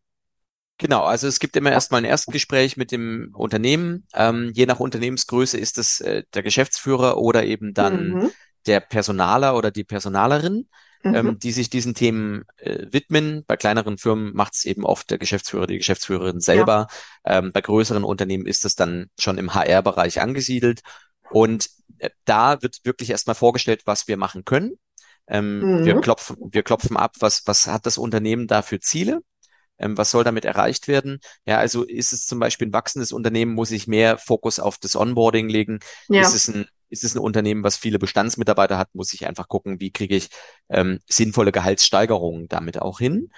Genau, 0.77 1.03
also 1.03 1.27
es 1.27 1.39
gibt 1.39 1.55
immer 1.55 1.71
erstmal 1.71 2.01
ein 2.01 2.05
Erstgespräch 2.05 2.75
mit 2.75 2.91
dem 2.91 3.33
Unternehmen. 3.35 4.07
Ähm, 4.15 4.51
je 4.55 4.65
nach 4.65 4.79
Unternehmensgröße 4.79 5.57
ist 5.59 5.77
es 5.77 6.01
äh, 6.01 6.23
der 6.33 6.41
Geschäftsführer 6.41 7.17
oder 7.17 7.43
eben 7.43 7.73
dann 7.75 8.09
Mhm. 8.09 8.31
Der 8.67 8.79
Personaler 8.79 9.55
oder 9.55 9.71
die 9.71 9.83
Personalerin, 9.83 10.67
Mhm. 11.03 11.13
ähm, 11.15 11.39
die 11.39 11.51
sich 11.51 11.69
diesen 11.69 11.93
Themen 11.93 12.43
äh, 12.57 12.87
widmen. 12.91 13.43
Bei 13.45 13.57
kleineren 13.57 13.97
Firmen 13.97 14.33
macht 14.35 14.53
es 14.55 14.65
eben 14.65 14.85
oft 14.85 15.09
der 15.09 15.17
Geschäftsführer, 15.17 15.67
die 15.67 15.77
Geschäftsführerin 15.77 16.39
Ja. 16.51 16.65
selber. 16.65 16.87
Ähm, 17.25 17.51
bei 17.51 17.61
größeren 17.61 18.03
Unternehmen 18.03 18.45
ist 18.45 18.65
es 18.65 18.75
dann 18.75 19.09
schon 19.19 19.37
im 19.37 19.53
HR-Bereich 19.53 20.21
angesiedelt. 20.21 20.81
Und 21.29 21.69
äh, 21.99 22.09
da 22.25 22.61
wird 22.61 22.79
wirklich 22.83 23.09
erstmal 23.09 23.35
vorgestellt, 23.35 23.81
was 23.85 24.07
wir 24.07 24.17
machen 24.17 24.45
können. 24.45 24.73
Ähm, 25.27 25.69
wir 25.83 25.95
Mhm. 25.95 26.01
klopfen, 26.01 26.37
wir 26.51 26.63
klopfen 26.63 26.97
ab, 26.97 27.15
was, 27.19 27.43
was 27.45 27.67
hat 27.67 27.85
das 27.85 27.97
Unternehmen 27.97 28.47
da 28.47 28.61
für 28.61 28.79
Ziele? 28.79 29.21
Ähm, 29.79 29.97
was 29.97 30.11
soll 30.11 30.23
damit 30.23 30.45
erreicht 30.45 30.87
werden? 30.87 31.19
Ja, 31.45 31.57
also 31.57 31.83
ist 31.83 32.13
es 32.13 32.25
zum 32.27 32.39
Beispiel 32.39 32.67
ein 32.67 32.73
wachsendes 32.73 33.11
Unternehmen, 33.11 33.53
muss 33.53 33.71
ich 33.71 33.87
mehr 33.87 34.17
Fokus 34.17 34.59
auf 34.59 34.77
das 34.77 34.95
Onboarding 34.95 35.49
legen? 35.49 35.79
Ist 36.15 36.33
Ja. 36.33 36.33
es 36.33 36.47
ein, 36.49 36.67
ist 36.91 37.03
es 37.03 37.15
ein 37.15 37.19
Unternehmen, 37.19 37.63
was 37.63 37.77
viele 37.77 37.99
Bestandsmitarbeiter 37.99 38.77
hat, 38.77 38.93
muss 38.93 39.13
ich 39.13 39.27
einfach 39.27 39.47
gucken, 39.47 39.79
wie 39.79 39.91
kriege 39.91 40.15
ich 40.15 40.29
ähm, 40.69 40.99
sinnvolle 41.09 41.51
Gehaltssteigerungen 41.51 42.47
damit 42.47 42.81
auch 42.81 42.99
hin? 42.99 43.29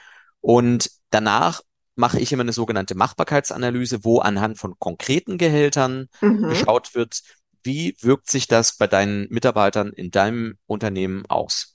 Und 0.42 0.90
danach 1.10 1.62
mache 1.96 2.20
ich 2.20 2.32
immer 2.34 2.42
eine 2.42 2.54
sogenannte 2.54 2.96
Machbarkeitsanalyse, 2.96 4.04
wo 4.04 4.20
anhand 4.20 4.58
von 4.58 4.76
konkreten 4.80 5.38
Gehältern 5.38 6.08
Mhm. 6.22 6.50
geschaut 6.50 6.96
wird, 6.96 7.22
wie 7.64 7.96
wirkt 8.02 8.30
sich 8.30 8.48
das 8.48 8.76
bei 8.78 8.88
deinen 8.88 9.28
Mitarbeitern 9.30 9.94
in 9.94 10.12
deinem 10.12 10.58
Unternehmen 10.66 11.26
aus? 11.28 11.73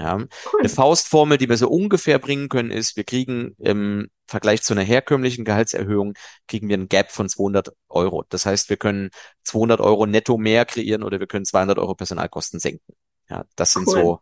Ja, 0.00 0.14
eine 0.14 0.28
Cool. 0.44 0.68
Faustformel, 0.68 1.36
die 1.36 1.48
wir 1.50 1.58
so 1.58 1.68
ungefähr 1.68 2.18
bringen 2.18 2.48
können, 2.48 2.70
ist, 2.70 2.96
wir 2.96 3.04
kriegen 3.04 3.54
im 3.58 4.08
Vergleich 4.26 4.62
zu 4.62 4.72
einer 4.72 4.82
herkömmlichen 4.82 5.44
Gehaltserhöhung, 5.44 6.14
kriegen 6.48 6.68
wir 6.68 6.74
einen 6.74 6.88
Gap 6.88 7.10
von 7.12 7.28
200 7.28 7.68
Euro. 7.90 8.24
Das 8.30 8.46
heißt, 8.46 8.70
wir 8.70 8.78
können 8.78 9.10
200 9.44 9.80
Euro 9.80 10.06
netto 10.06 10.38
mehr 10.38 10.64
kreieren 10.64 11.02
oder 11.02 11.20
wir 11.20 11.26
können 11.26 11.44
200 11.44 11.78
Euro 11.78 11.94
Personalkosten 11.94 12.60
senken. 12.60 12.94
Ja, 13.28 13.44
das 13.56 13.74
sind 13.74 13.86
Cool. 13.88 13.94
so, 13.94 14.20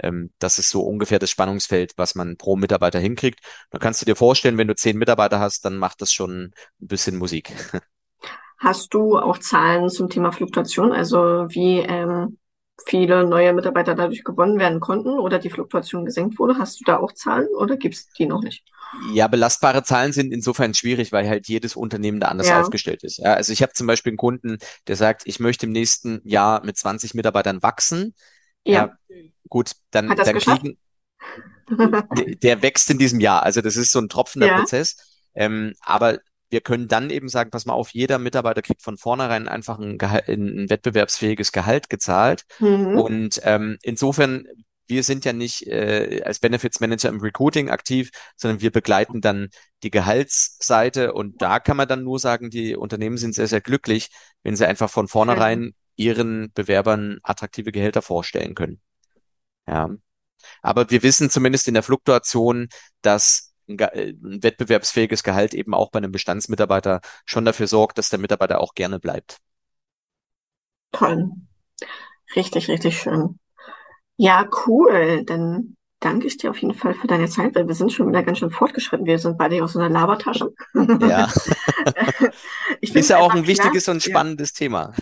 ähm, 0.00 0.32
das 0.40 0.58
ist 0.58 0.70
so 0.70 0.82
ungefähr 0.82 1.18
das 1.20 1.30
Spannungsfeld, 1.30 1.92
was 1.96 2.14
man 2.16 2.36
pro 2.36 2.56
Mitarbeiter 2.56 2.98
hinkriegt. 3.00 3.40
Dann 3.70 3.80
kannst 3.80 4.02
du 4.02 4.06
dir 4.06 4.16
vorstellen, 4.16 4.58
wenn 4.58 4.68
du 4.68 4.76
zehn 4.76 4.98
Mitarbeiter 4.98 5.40
hast, 5.40 5.64
dann 5.64 5.78
macht 5.78 6.02
das 6.02 6.12
schon 6.12 6.52
ein 6.82 6.88
bisschen 6.88 7.16
Musik. 7.18 7.52
Hast 8.58 8.94
du 8.94 9.18
auch 9.18 9.38
Zahlen 9.38 9.88
zum 9.90 10.08
Thema 10.08 10.30
Fluktuation, 10.32 10.92
also 10.92 11.18
wie 11.48 11.78
ähm, 11.80 12.38
viele 12.86 13.26
neue 13.26 13.52
Mitarbeiter 13.54 13.94
dadurch 13.94 14.24
gewonnen 14.24 14.58
werden 14.58 14.80
konnten 14.80 15.18
oder 15.18 15.38
die 15.38 15.50
Fluktuation 15.50 16.04
gesenkt 16.04 16.38
wurde? 16.38 16.58
Hast 16.58 16.80
du 16.80 16.84
da 16.84 16.98
auch 16.98 17.12
Zahlen 17.12 17.48
oder 17.56 17.76
gibt's 17.76 18.08
die 18.08 18.26
noch 18.26 18.42
nicht? 18.42 18.64
Ja, 18.94 19.26
belastbare 19.26 19.82
Zahlen 19.84 20.12
sind 20.12 20.32
insofern 20.32 20.74
schwierig, 20.74 21.12
weil 21.12 21.26
halt 21.28 21.48
jedes 21.48 21.76
Unternehmen 21.76 22.20
da 22.20 22.28
anders 22.28 22.50
Ja, 22.50 22.52
aufgestellt 22.52 23.02
ist. 23.04 23.16
Ja, 23.18 23.32
also 23.34 23.50
ich 23.52 23.62
habe 23.62 23.72
zum 23.72 23.86
Beispiel 23.86 24.10
einen 24.10 24.18
Kunden, 24.18 24.58
der 24.86 24.96
sagt, 24.96 25.22
ich 25.26 25.40
möchte 25.40 25.64
im 25.66 25.72
nächsten 25.72 26.20
Jahr 26.28 26.62
mit 26.64 26.76
20 26.76 27.14
Mitarbeitern 27.14 27.62
wachsen. 27.62 28.14
ja. 28.64 28.88
Ja, 28.88 28.98
gut, 29.48 29.72
dann, 29.92 30.10
Hat 30.10 30.18
das 30.18 30.32
dann 30.32 30.38
geschafft? 30.38 30.66
kriegen, 30.66 30.78
der, 32.10 32.62
wächst 32.62 32.90
in 32.90 32.98
diesem 32.98 33.20
Jahr. 33.20 33.42
Also 33.42 33.60
das 33.60 33.76
ist 33.76 33.92
so 33.92 34.00
ein 34.00 34.08
tropfender. 34.08 34.48
Prozess. 34.48 34.96
Ähm, 35.34 35.74
aber 35.80 36.18
wir 36.52 36.60
können 36.60 36.86
dann 36.86 37.08
eben 37.08 37.30
sagen, 37.30 37.50
pass 37.50 37.64
mal 37.64 37.72
auf, 37.72 37.94
jeder 37.94 38.18
Mitarbeiter 38.18 38.60
kriegt 38.60 38.82
von 38.82 38.98
vornherein 38.98 39.48
einfach 39.48 39.78
ein, 39.78 39.96
Gehalt, 39.96 40.28
ein 40.28 40.68
wettbewerbsfähiges 40.68 41.50
Gehalt 41.50 41.88
gezahlt. 41.88 42.44
Mhm. 42.58 42.98
Und 42.98 43.40
ähm, 43.44 43.78
insofern, 43.80 44.46
wir 44.86 45.02
sind 45.02 45.24
ja 45.24 45.32
nicht 45.32 45.66
äh, 45.66 46.20
als 46.24 46.40
Benefits 46.40 46.78
Manager 46.80 47.08
im 47.08 47.20
Recruiting 47.20 47.70
aktiv, 47.70 48.10
sondern 48.36 48.60
wir 48.60 48.70
begleiten 48.70 49.22
dann 49.22 49.48
die 49.82 49.90
Gehaltsseite. 49.90 51.14
Und 51.14 51.40
da 51.40 51.58
kann 51.58 51.78
man 51.78 51.88
dann 51.88 52.04
nur 52.04 52.18
sagen, 52.18 52.50
die 52.50 52.76
Unternehmen 52.76 53.16
sind 53.16 53.34
sehr, 53.34 53.48
sehr 53.48 53.62
glücklich, 53.62 54.10
wenn 54.42 54.54
sie 54.54 54.68
einfach 54.68 54.90
von 54.90 55.08
vornherein 55.08 55.72
ihren 55.96 56.52
Bewerbern 56.52 57.18
attraktive 57.22 57.72
Gehälter 57.72 58.02
vorstellen 58.02 58.54
können. 58.54 58.78
Ja. 59.66 59.88
Aber 60.60 60.90
wir 60.90 61.02
wissen 61.02 61.30
zumindest 61.30 61.66
in 61.66 61.74
der 61.74 61.82
Fluktuation, 61.82 62.68
dass 63.00 63.51
ein, 63.72 63.78
äh, 63.78 64.10
ein 64.10 64.42
wettbewerbsfähiges 64.42 65.22
Gehalt 65.22 65.54
eben 65.54 65.74
auch 65.74 65.90
bei 65.90 65.98
einem 65.98 66.12
Bestandsmitarbeiter 66.12 67.00
schon 67.24 67.44
dafür 67.44 67.66
sorgt, 67.66 67.98
dass 67.98 68.08
der 68.08 68.18
Mitarbeiter 68.18 68.60
auch 68.60 68.74
gerne 68.74 68.98
bleibt. 68.98 69.38
Toll. 70.92 71.30
Richtig, 72.36 72.68
richtig 72.68 72.98
schön. 72.98 73.38
Ja, 74.16 74.48
cool. 74.66 75.24
Dann 75.24 75.76
danke 76.00 76.26
ich 76.26 76.36
dir 76.36 76.50
auf 76.50 76.58
jeden 76.58 76.74
Fall 76.74 76.94
für 76.94 77.06
deine 77.06 77.28
Zeit, 77.28 77.54
weil 77.54 77.66
wir 77.66 77.74
sind 77.74 77.92
schon 77.92 78.08
wieder 78.08 78.22
ganz 78.22 78.38
schön 78.38 78.50
fortgeschritten. 78.50 79.06
Wir 79.06 79.18
sind 79.18 79.38
beide 79.38 79.62
aus 79.62 79.72
so 79.72 79.78
einer 79.78 79.88
Labertasche. 79.88 80.52
Ja, 80.74 81.32
ist 82.80 83.10
ja 83.10 83.18
auch 83.18 83.34
ein 83.34 83.46
wichtiges 83.46 83.88
und 83.88 83.94
klasse. 83.94 84.10
Ja. 84.10 84.12
spannendes 84.12 84.52
Thema. 84.52 84.94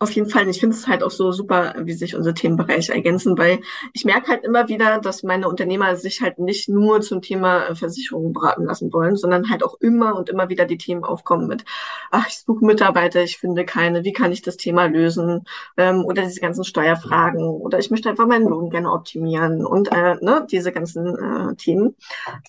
Auf 0.00 0.10
jeden 0.10 0.28
Fall. 0.28 0.46
Ich 0.48 0.60
finde 0.60 0.76
es 0.76 0.86
halt 0.86 1.02
auch 1.02 1.10
so 1.10 1.32
super, 1.32 1.72
wie 1.78 1.94
sich 1.94 2.14
unsere 2.14 2.34
Themenbereiche 2.34 2.92
ergänzen, 2.92 3.38
weil 3.38 3.60
ich 3.94 4.04
merke 4.04 4.28
halt 4.28 4.44
immer 4.44 4.68
wieder, 4.68 4.98
dass 5.00 5.22
meine 5.22 5.48
Unternehmer 5.48 5.96
sich 5.96 6.20
halt 6.20 6.38
nicht 6.38 6.68
nur 6.68 7.00
zum 7.00 7.22
Thema 7.22 7.68
äh, 7.68 7.74
Versicherungen 7.74 8.32
beraten 8.34 8.64
lassen 8.66 8.92
wollen, 8.92 9.16
sondern 9.16 9.48
halt 9.48 9.64
auch 9.64 9.76
immer 9.80 10.16
und 10.16 10.28
immer 10.28 10.48
wieder 10.50 10.66
die 10.66 10.76
Themen 10.78 11.04
aufkommen 11.04 11.46
mit, 11.46 11.64
ach, 12.10 12.26
ich 12.28 12.40
suche 12.40 12.64
Mitarbeiter, 12.66 13.22
ich 13.22 13.38
finde 13.38 13.64
keine, 13.64 14.04
wie 14.04 14.12
kann 14.12 14.32
ich 14.32 14.42
das 14.42 14.56
Thema 14.58 14.86
lösen? 14.86 15.44
Ähm, 15.78 16.04
oder 16.04 16.22
diese 16.24 16.40
ganzen 16.40 16.64
Steuerfragen 16.64 17.42
oder 17.48 17.78
ich 17.78 17.90
möchte 17.90 18.10
einfach 18.10 18.26
meinen 18.26 18.48
Lohn 18.48 18.68
gerne 18.70 18.92
optimieren 18.92 19.64
und 19.64 19.90
äh, 19.92 20.16
ne, 20.20 20.46
diese 20.50 20.72
ganzen 20.72 21.06
äh, 21.52 21.54
Themen 21.56 21.94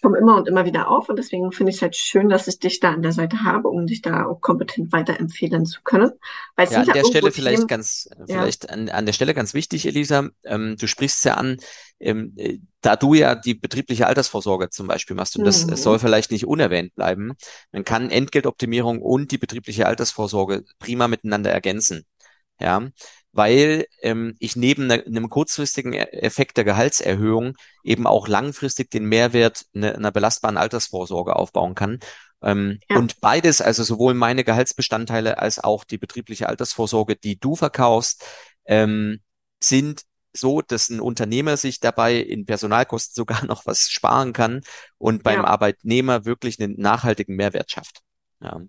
kommen 0.02 0.16
immer 0.16 0.36
und 0.38 0.48
immer 0.48 0.66
wieder 0.66 0.90
auf 0.90 1.10
und 1.10 1.18
deswegen 1.18 1.52
finde 1.52 1.70
ich 1.72 1.78
es 1.78 1.82
halt 1.82 1.96
schön, 1.96 2.30
dass 2.30 2.48
ich 2.48 2.60
dich 2.60 2.80
da 2.80 2.92
an 2.92 3.02
der 3.02 3.12
Seite 3.12 3.44
habe, 3.44 3.68
um 3.70 3.88
dich 3.88 4.02
da 4.02 4.26
auch 4.26 4.42
kompetent 4.42 4.92
weiterempfehlen 4.92 5.66
zu 5.66 5.82
können. 5.84 6.12
Weil 6.56 6.68
es 6.68 6.74
Ja, 6.74 6.84
sind 6.84 6.88
ja 6.88 6.96
irgendwo 6.96 7.30
vielleicht 7.36 7.68
ganz, 7.68 8.08
äh, 8.18 8.28
ja. 8.28 8.28
vielleicht 8.28 8.70
an, 8.70 8.90
an 8.90 9.06
der 9.06 9.14
Stelle 9.14 9.34
ganz 9.34 9.54
wichtig, 9.54 9.86
Elisa, 9.86 10.30
ähm, 10.46 10.76
du 10.80 10.88
sprichst 10.88 11.24
ja 11.26 11.36
an, 11.36 11.58
ähm, 12.00 12.34
äh, 12.38 12.60
da 12.82 12.96
du 12.96 13.14
ja 13.14 13.36
die 13.36 13.54
betriebliche 13.56 14.08
Altersvorsorge 14.08 14.70
zum 14.70 14.88
Beispiel 14.88 15.16
machst, 15.16 15.36
und 15.38 15.46
das 15.46 15.68
äh, 15.70 15.76
soll 15.78 15.98
Mhm. 15.98 16.00
vielleicht 16.00 16.32
nicht 16.32 16.46
unerwähnt 16.48 16.96
bleiben, 16.96 17.34
man 17.72 17.84
kann 17.84 18.10
Entgeltoptimierung 18.10 19.02
und 19.02 19.32
die 19.32 19.38
betriebliche 19.38 19.88
Altersvorsorge 19.88 20.64
prima 20.80 21.08
miteinander 21.08 21.52
ergänzen. 21.52 22.06
Ja, 22.60 22.88
weil 23.34 23.86
ähm, 24.02 24.36
ich 24.40 24.56
neben 24.56 24.88
ne, 24.88 25.04
einem 25.06 25.30
kurzfristigen 25.30 25.92
E- 25.94 25.98
Effekt 26.12 26.56
der 26.58 26.64
Gehaltserhöhung 26.64 27.56
eben 27.84 28.08
auch 28.08 28.28
langfristig 28.30 28.90
den 28.92 29.06
Mehrwert 29.06 29.66
ne, 29.74 29.94
einer 29.96 30.12
belastbaren 30.12 30.58
Altersvorsorge 30.58 31.36
aufbauen 31.36 31.76
kann. 31.76 32.00
Ähm, 32.42 32.80
Ja, 32.90 32.98
und 32.98 33.22
beides, 33.22 33.62
also 33.62 33.84
sowohl 33.84 34.14
meine 34.14 34.44
Gehaltsbestandteile 34.44 35.40
als 35.40 35.60
auch 35.64 35.84
die 35.84 35.98
betriebliche 35.98 36.50
Altersvorsorge, 36.50 37.16
die 37.16 37.40
du 37.40 37.56
verkaufst, 37.56 38.24
ähm, 38.66 39.22
sind 39.60 40.04
so, 40.34 40.62
dass 40.62 40.90
ein 40.90 41.00
Unternehmer 41.00 41.58
sich 41.58 41.80
dabei 41.80 42.16
in 42.16 42.46
Personalkosten 42.46 43.14
sogar 43.16 43.46
noch 43.46 43.66
was 43.66 43.90
sparen 43.90 44.34
kann 44.34 44.62
und 44.98 45.24
beim 45.24 45.42
ja, 45.42 45.46
Arbeitnehmer 45.46 46.26
wirklich 46.26 46.62
einen 46.62 46.80
nachhaltigen 46.80 47.36
Mehrwert 47.36 47.72
schafft. 47.72 48.02
Ja. 48.42 48.62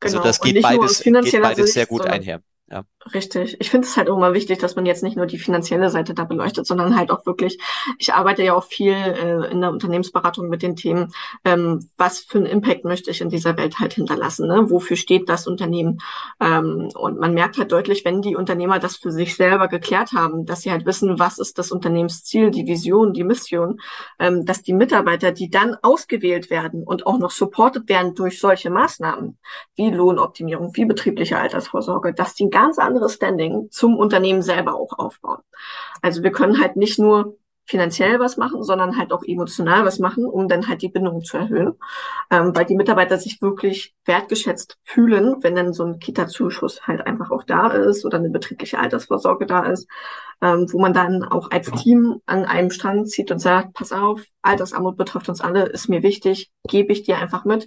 Also 0.00 0.16
genau. 0.16 0.22
das 0.24 0.38
Und 0.38 0.52
geht 0.52 0.62
beides, 0.62 1.00
geht 1.00 1.42
beides 1.42 1.72
sehr 1.72 1.86
gut 1.86 2.06
einher. 2.06 2.42
Ja. 2.70 2.84
Richtig. 3.12 3.56
Ich 3.60 3.70
finde 3.70 3.86
es 3.86 3.96
halt 3.98 4.08
auch 4.08 4.16
immer 4.16 4.32
wichtig, 4.32 4.58
dass 4.60 4.76
man 4.76 4.86
jetzt 4.86 5.02
nicht 5.02 5.16
nur 5.16 5.26
die 5.26 5.38
finanzielle 5.38 5.90
Seite 5.90 6.14
da 6.14 6.24
beleuchtet, 6.24 6.66
sondern 6.66 6.96
halt 6.96 7.10
auch 7.10 7.26
wirklich, 7.26 7.58
ich 7.98 8.14
arbeite 8.14 8.42
ja 8.42 8.54
auch 8.54 8.64
viel 8.64 8.94
äh, 8.94 9.50
in 9.50 9.60
der 9.60 9.70
Unternehmensberatung 9.70 10.48
mit 10.48 10.62
den 10.62 10.74
Themen, 10.74 11.12
ähm, 11.44 11.86
was 11.98 12.20
für 12.20 12.38
einen 12.38 12.46
Impact 12.46 12.84
möchte 12.84 13.10
ich 13.10 13.20
in 13.20 13.28
dieser 13.28 13.58
Welt 13.58 13.78
halt 13.78 13.92
hinterlassen, 13.92 14.48
ne? 14.48 14.70
Wofür 14.70 14.96
steht 14.96 15.28
das 15.28 15.46
Unternehmen? 15.46 15.98
Ähm, 16.40 16.88
und 16.94 17.20
man 17.20 17.34
merkt 17.34 17.58
halt 17.58 17.72
deutlich, 17.72 18.06
wenn 18.06 18.22
die 18.22 18.36
Unternehmer 18.36 18.78
das 18.78 18.96
für 18.96 19.12
sich 19.12 19.36
selber 19.36 19.68
geklärt 19.68 20.12
haben, 20.12 20.46
dass 20.46 20.62
sie 20.62 20.70
halt 20.70 20.86
wissen, 20.86 21.18
was 21.18 21.38
ist 21.38 21.58
das 21.58 21.72
Unternehmensziel, 21.72 22.50
die 22.50 22.66
Vision, 22.66 23.12
die 23.12 23.24
Mission, 23.24 23.80
ähm, 24.18 24.46
dass 24.46 24.62
die 24.62 24.72
Mitarbeiter, 24.72 25.30
die 25.30 25.50
dann 25.50 25.76
ausgewählt 25.82 26.48
werden 26.48 26.82
und 26.84 27.06
auch 27.06 27.18
noch 27.18 27.32
supported 27.32 27.86
werden 27.90 28.14
durch 28.14 28.40
solche 28.40 28.70
Maßnahmen, 28.70 29.36
wie 29.76 29.90
Lohnoptimierung, 29.90 30.70
wie 30.74 30.86
betriebliche 30.86 31.36
Altersvorsorge, 31.36 32.14
dass 32.14 32.34
die 32.34 32.48
ganz 32.48 32.78
anderes 32.78 32.93
anderes 32.94 33.14
Standing 33.14 33.68
zum 33.70 33.96
Unternehmen 33.96 34.42
selber 34.42 34.74
auch 34.74 34.98
aufbauen. 34.98 35.40
Also 36.02 36.22
wir 36.22 36.32
können 36.32 36.60
halt 36.60 36.76
nicht 36.76 36.98
nur 36.98 37.36
finanziell 37.66 38.20
was 38.20 38.36
machen, 38.36 38.62
sondern 38.62 38.98
halt 38.98 39.12
auch 39.12 39.22
emotional 39.24 39.84
was 39.86 39.98
machen, 39.98 40.26
um 40.26 40.48
dann 40.48 40.68
halt 40.68 40.82
die 40.82 40.90
Bindung 40.90 41.22
zu 41.22 41.38
erhöhen, 41.38 41.74
ähm, 42.30 42.54
weil 42.54 42.66
die 42.66 42.76
Mitarbeiter 42.76 43.16
sich 43.16 43.40
wirklich 43.40 43.94
wertgeschätzt 44.04 44.76
fühlen, 44.84 45.36
wenn 45.40 45.54
dann 45.54 45.72
so 45.72 45.84
ein 45.84 45.98
Kita-Zuschuss 45.98 46.86
halt 46.86 47.06
einfach 47.06 47.30
auch 47.30 47.42
da 47.42 47.68
ist 47.68 48.04
oder 48.04 48.18
eine 48.18 48.28
betriebliche 48.28 48.78
Altersvorsorge 48.78 49.46
da 49.46 49.64
ist, 49.64 49.88
ähm, 50.42 50.66
wo 50.70 50.78
man 50.78 50.92
dann 50.92 51.24
auch 51.24 51.50
als 51.50 51.70
Team 51.70 52.20
an 52.26 52.44
einem 52.44 52.70
Strang 52.70 53.06
zieht 53.06 53.30
und 53.30 53.38
sagt, 53.38 53.72
pass 53.72 53.92
auf, 53.92 54.20
Altersarmut 54.42 54.98
betrifft 54.98 55.30
uns 55.30 55.40
alle, 55.40 55.64
ist 55.64 55.88
mir 55.88 56.02
wichtig, 56.02 56.50
gebe 56.68 56.92
ich 56.92 57.04
dir 57.04 57.16
einfach 57.16 57.46
mit. 57.46 57.66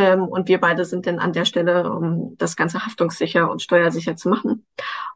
Ähm, 0.00 0.26
und 0.26 0.48
wir 0.48 0.58
beide 0.58 0.86
sind 0.86 1.06
dann 1.06 1.18
an 1.18 1.34
der 1.34 1.44
Stelle, 1.44 1.92
um 1.92 2.34
das 2.38 2.56
Ganze 2.56 2.86
haftungssicher 2.86 3.50
und 3.50 3.60
steuersicher 3.60 4.16
zu 4.16 4.30
machen. 4.30 4.64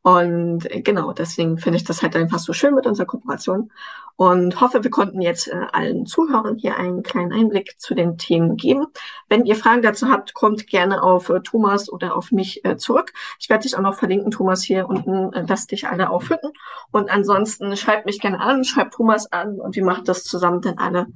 Und 0.03 0.71
äh, 0.71 0.83
genau, 0.83 1.15
deswegen 1.15 1.57
finde 1.57 1.79
ich 1.79 1.85
das 1.85 2.03
halt 2.03 2.15
einfach 2.17 2.39
so 2.39 2.53
schön 2.53 2.75
mit 2.75 2.87
unserer 2.87 3.07
Kooperation 3.07 3.73
und 4.17 4.61
hoffe, 4.61 4.85
wir 4.85 4.91
konnten 4.91 5.23
jetzt 5.23 5.49
äh, 5.49 5.67
allen 5.73 6.05
Zuhörern 6.05 6.57
hier 6.57 6.77
einen 6.77 7.03
kleinen 7.03 7.33
Einblick 7.33 7.81
zu 7.81 7.95
den 7.95 8.19
Themen 8.19 8.57
geben. 8.57 8.89
Wenn 9.31 9.47
ihr 9.47 9.57
Fragen 9.57 9.81
dazu 9.81 10.11
habt, 10.11 10.35
kommt 10.35 10.67
gerne 10.67 11.03
auf 11.03 11.31
äh, 11.31 11.41
Thomas 11.41 11.91
oder 11.91 12.15
auf 12.15 12.31
mich 12.31 12.63
äh, 12.67 12.77
zurück. 12.77 13.15
Ich 13.41 13.49
werde 13.49 13.63
dich 13.63 13.79
auch 13.79 13.83
noch 13.83 13.95
verlinken, 13.95 14.31
Thomas, 14.31 14.63
hier 14.63 14.87
unten, 14.87 15.33
äh, 15.33 15.47
lass 15.49 15.67
dich 15.67 15.89
alle 15.89 16.11
aufhütten. 16.11 16.51
Und 16.93 17.11
ansonsten 17.11 17.75
schreibt 17.75 18.05
mich 18.05 18.21
gerne 18.21 18.41
an, 18.41 18.65
schreibt 18.65 18.93
Thomas 18.93 19.33
an 19.33 19.59
und 19.59 19.77
wir 19.77 19.85
machen 19.85 20.05
das 20.05 20.25
zusammen 20.25 20.61
dann 20.61 20.77
alle, 20.77 21.07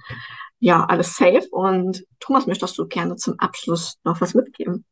ja, 0.60 0.84
alles 0.84 1.16
safe. 1.16 1.46
Und 1.50 2.04
Thomas, 2.20 2.46
möchtest 2.46 2.76
du 2.78 2.86
gerne 2.86 3.16
zum 3.16 3.38
Abschluss 3.38 3.98
noch 4.04 4.20
was 4.20 4.34
mitgeben? 4.34 4.84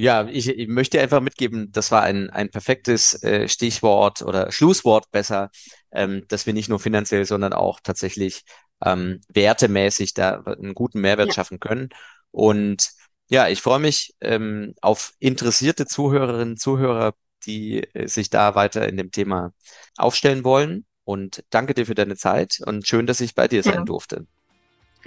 Ja, 0.00 0.28
ich, 0.28 0.48
ich 0.48 0.68
möchte 0.68 1.00
einfach 1.00 1.20
mitgeben, 1.20 1.72
das 1.72 1.90
war 1.90 2.02
ein, 2.02 2.30
ein 2.30 2.50
perfektes 2.50 3.20
äh, 3.24 3.48
Stichwort 3.48 4.22
oder 4.22 4.52
Schlusswort 4.52 5.10
besser, 5.10 5.50
ähm, 5.90 6.24
dass 6.28 6.46
wir 6.46 6.52
nicht 6.52 6.68
nur 6.68 6.78
finanziell, 6.78 7.24
sondern 7.24 7.52
auch 7.52 7.80
tatsächlich 7.82 8.44
ähm, 8.84 9.20
wertemäßig 9.28 10.14
da 10.14 10.42
einen 10.42 10.74
guten 10.74 11.00
Mehrwert 11.00 11.28
ja. 11.28 11.34
schaffen 11.34 11.58
können. 11.58 11.88
Und 12.30 12.90
ja, 13.28 13.48
ich 13.48 13.60
freue 13.60 13.80
mich 13.80 14.14
ähm, 14.20 14.74
auf 14.80 15.14
interessierte 15.18 15.84
Zuhörerinnen, 15.86 16.56
Zuhörer, 16.56 17.14
die 17.44 17.82
äh, 17.94 18.06
sich 18.06 18.30
da 18.30 18.54
weiter 18.54 18.88
in 18.88 18.96
dem 18.96 19.10
Thema 19.10 19.52
aufstellen 19.96 20.44
wollen. 20.44 20.86
Und 21.02 21.42
danke 21.50 21.74
dir 21.74 21.86
für 21.86 21.94
deine 21.94 22.16
Zeit 22.16 22.60
und 22.64 22.86
schön, 22.86 23.06
dass 23.06 23.20
ich 23.20 23.34
bei 23.34 23.48
dir 23.48 23.62
ja. 23.62 23.72
sein 23.72 23.84
durfte. 23.84 24.26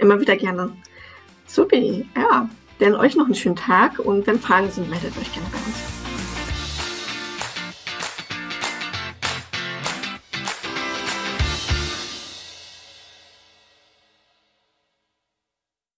Immer 0.02 0.20
wieder 0.20 0.36
gerne. 0.36 0.72
Supi, 1.46 2.06
ja. 2.16 2.48
Dann 2.80 2.96
euch 2.96 3.14
noch 3.14 3.26
einen 3.26 3.36
schönen 3.36 3.54
Tag 3.54 4.00
und 4.00 4.26
wenn 4.26 4.40
Fragen 4.40 4.68
sind, 4.68 4.90
meldet 4.90 5.16
euch 5.16 5.32
gerne 5.32 5.46
bei 5.52 5.58
uns. 5.58 5.91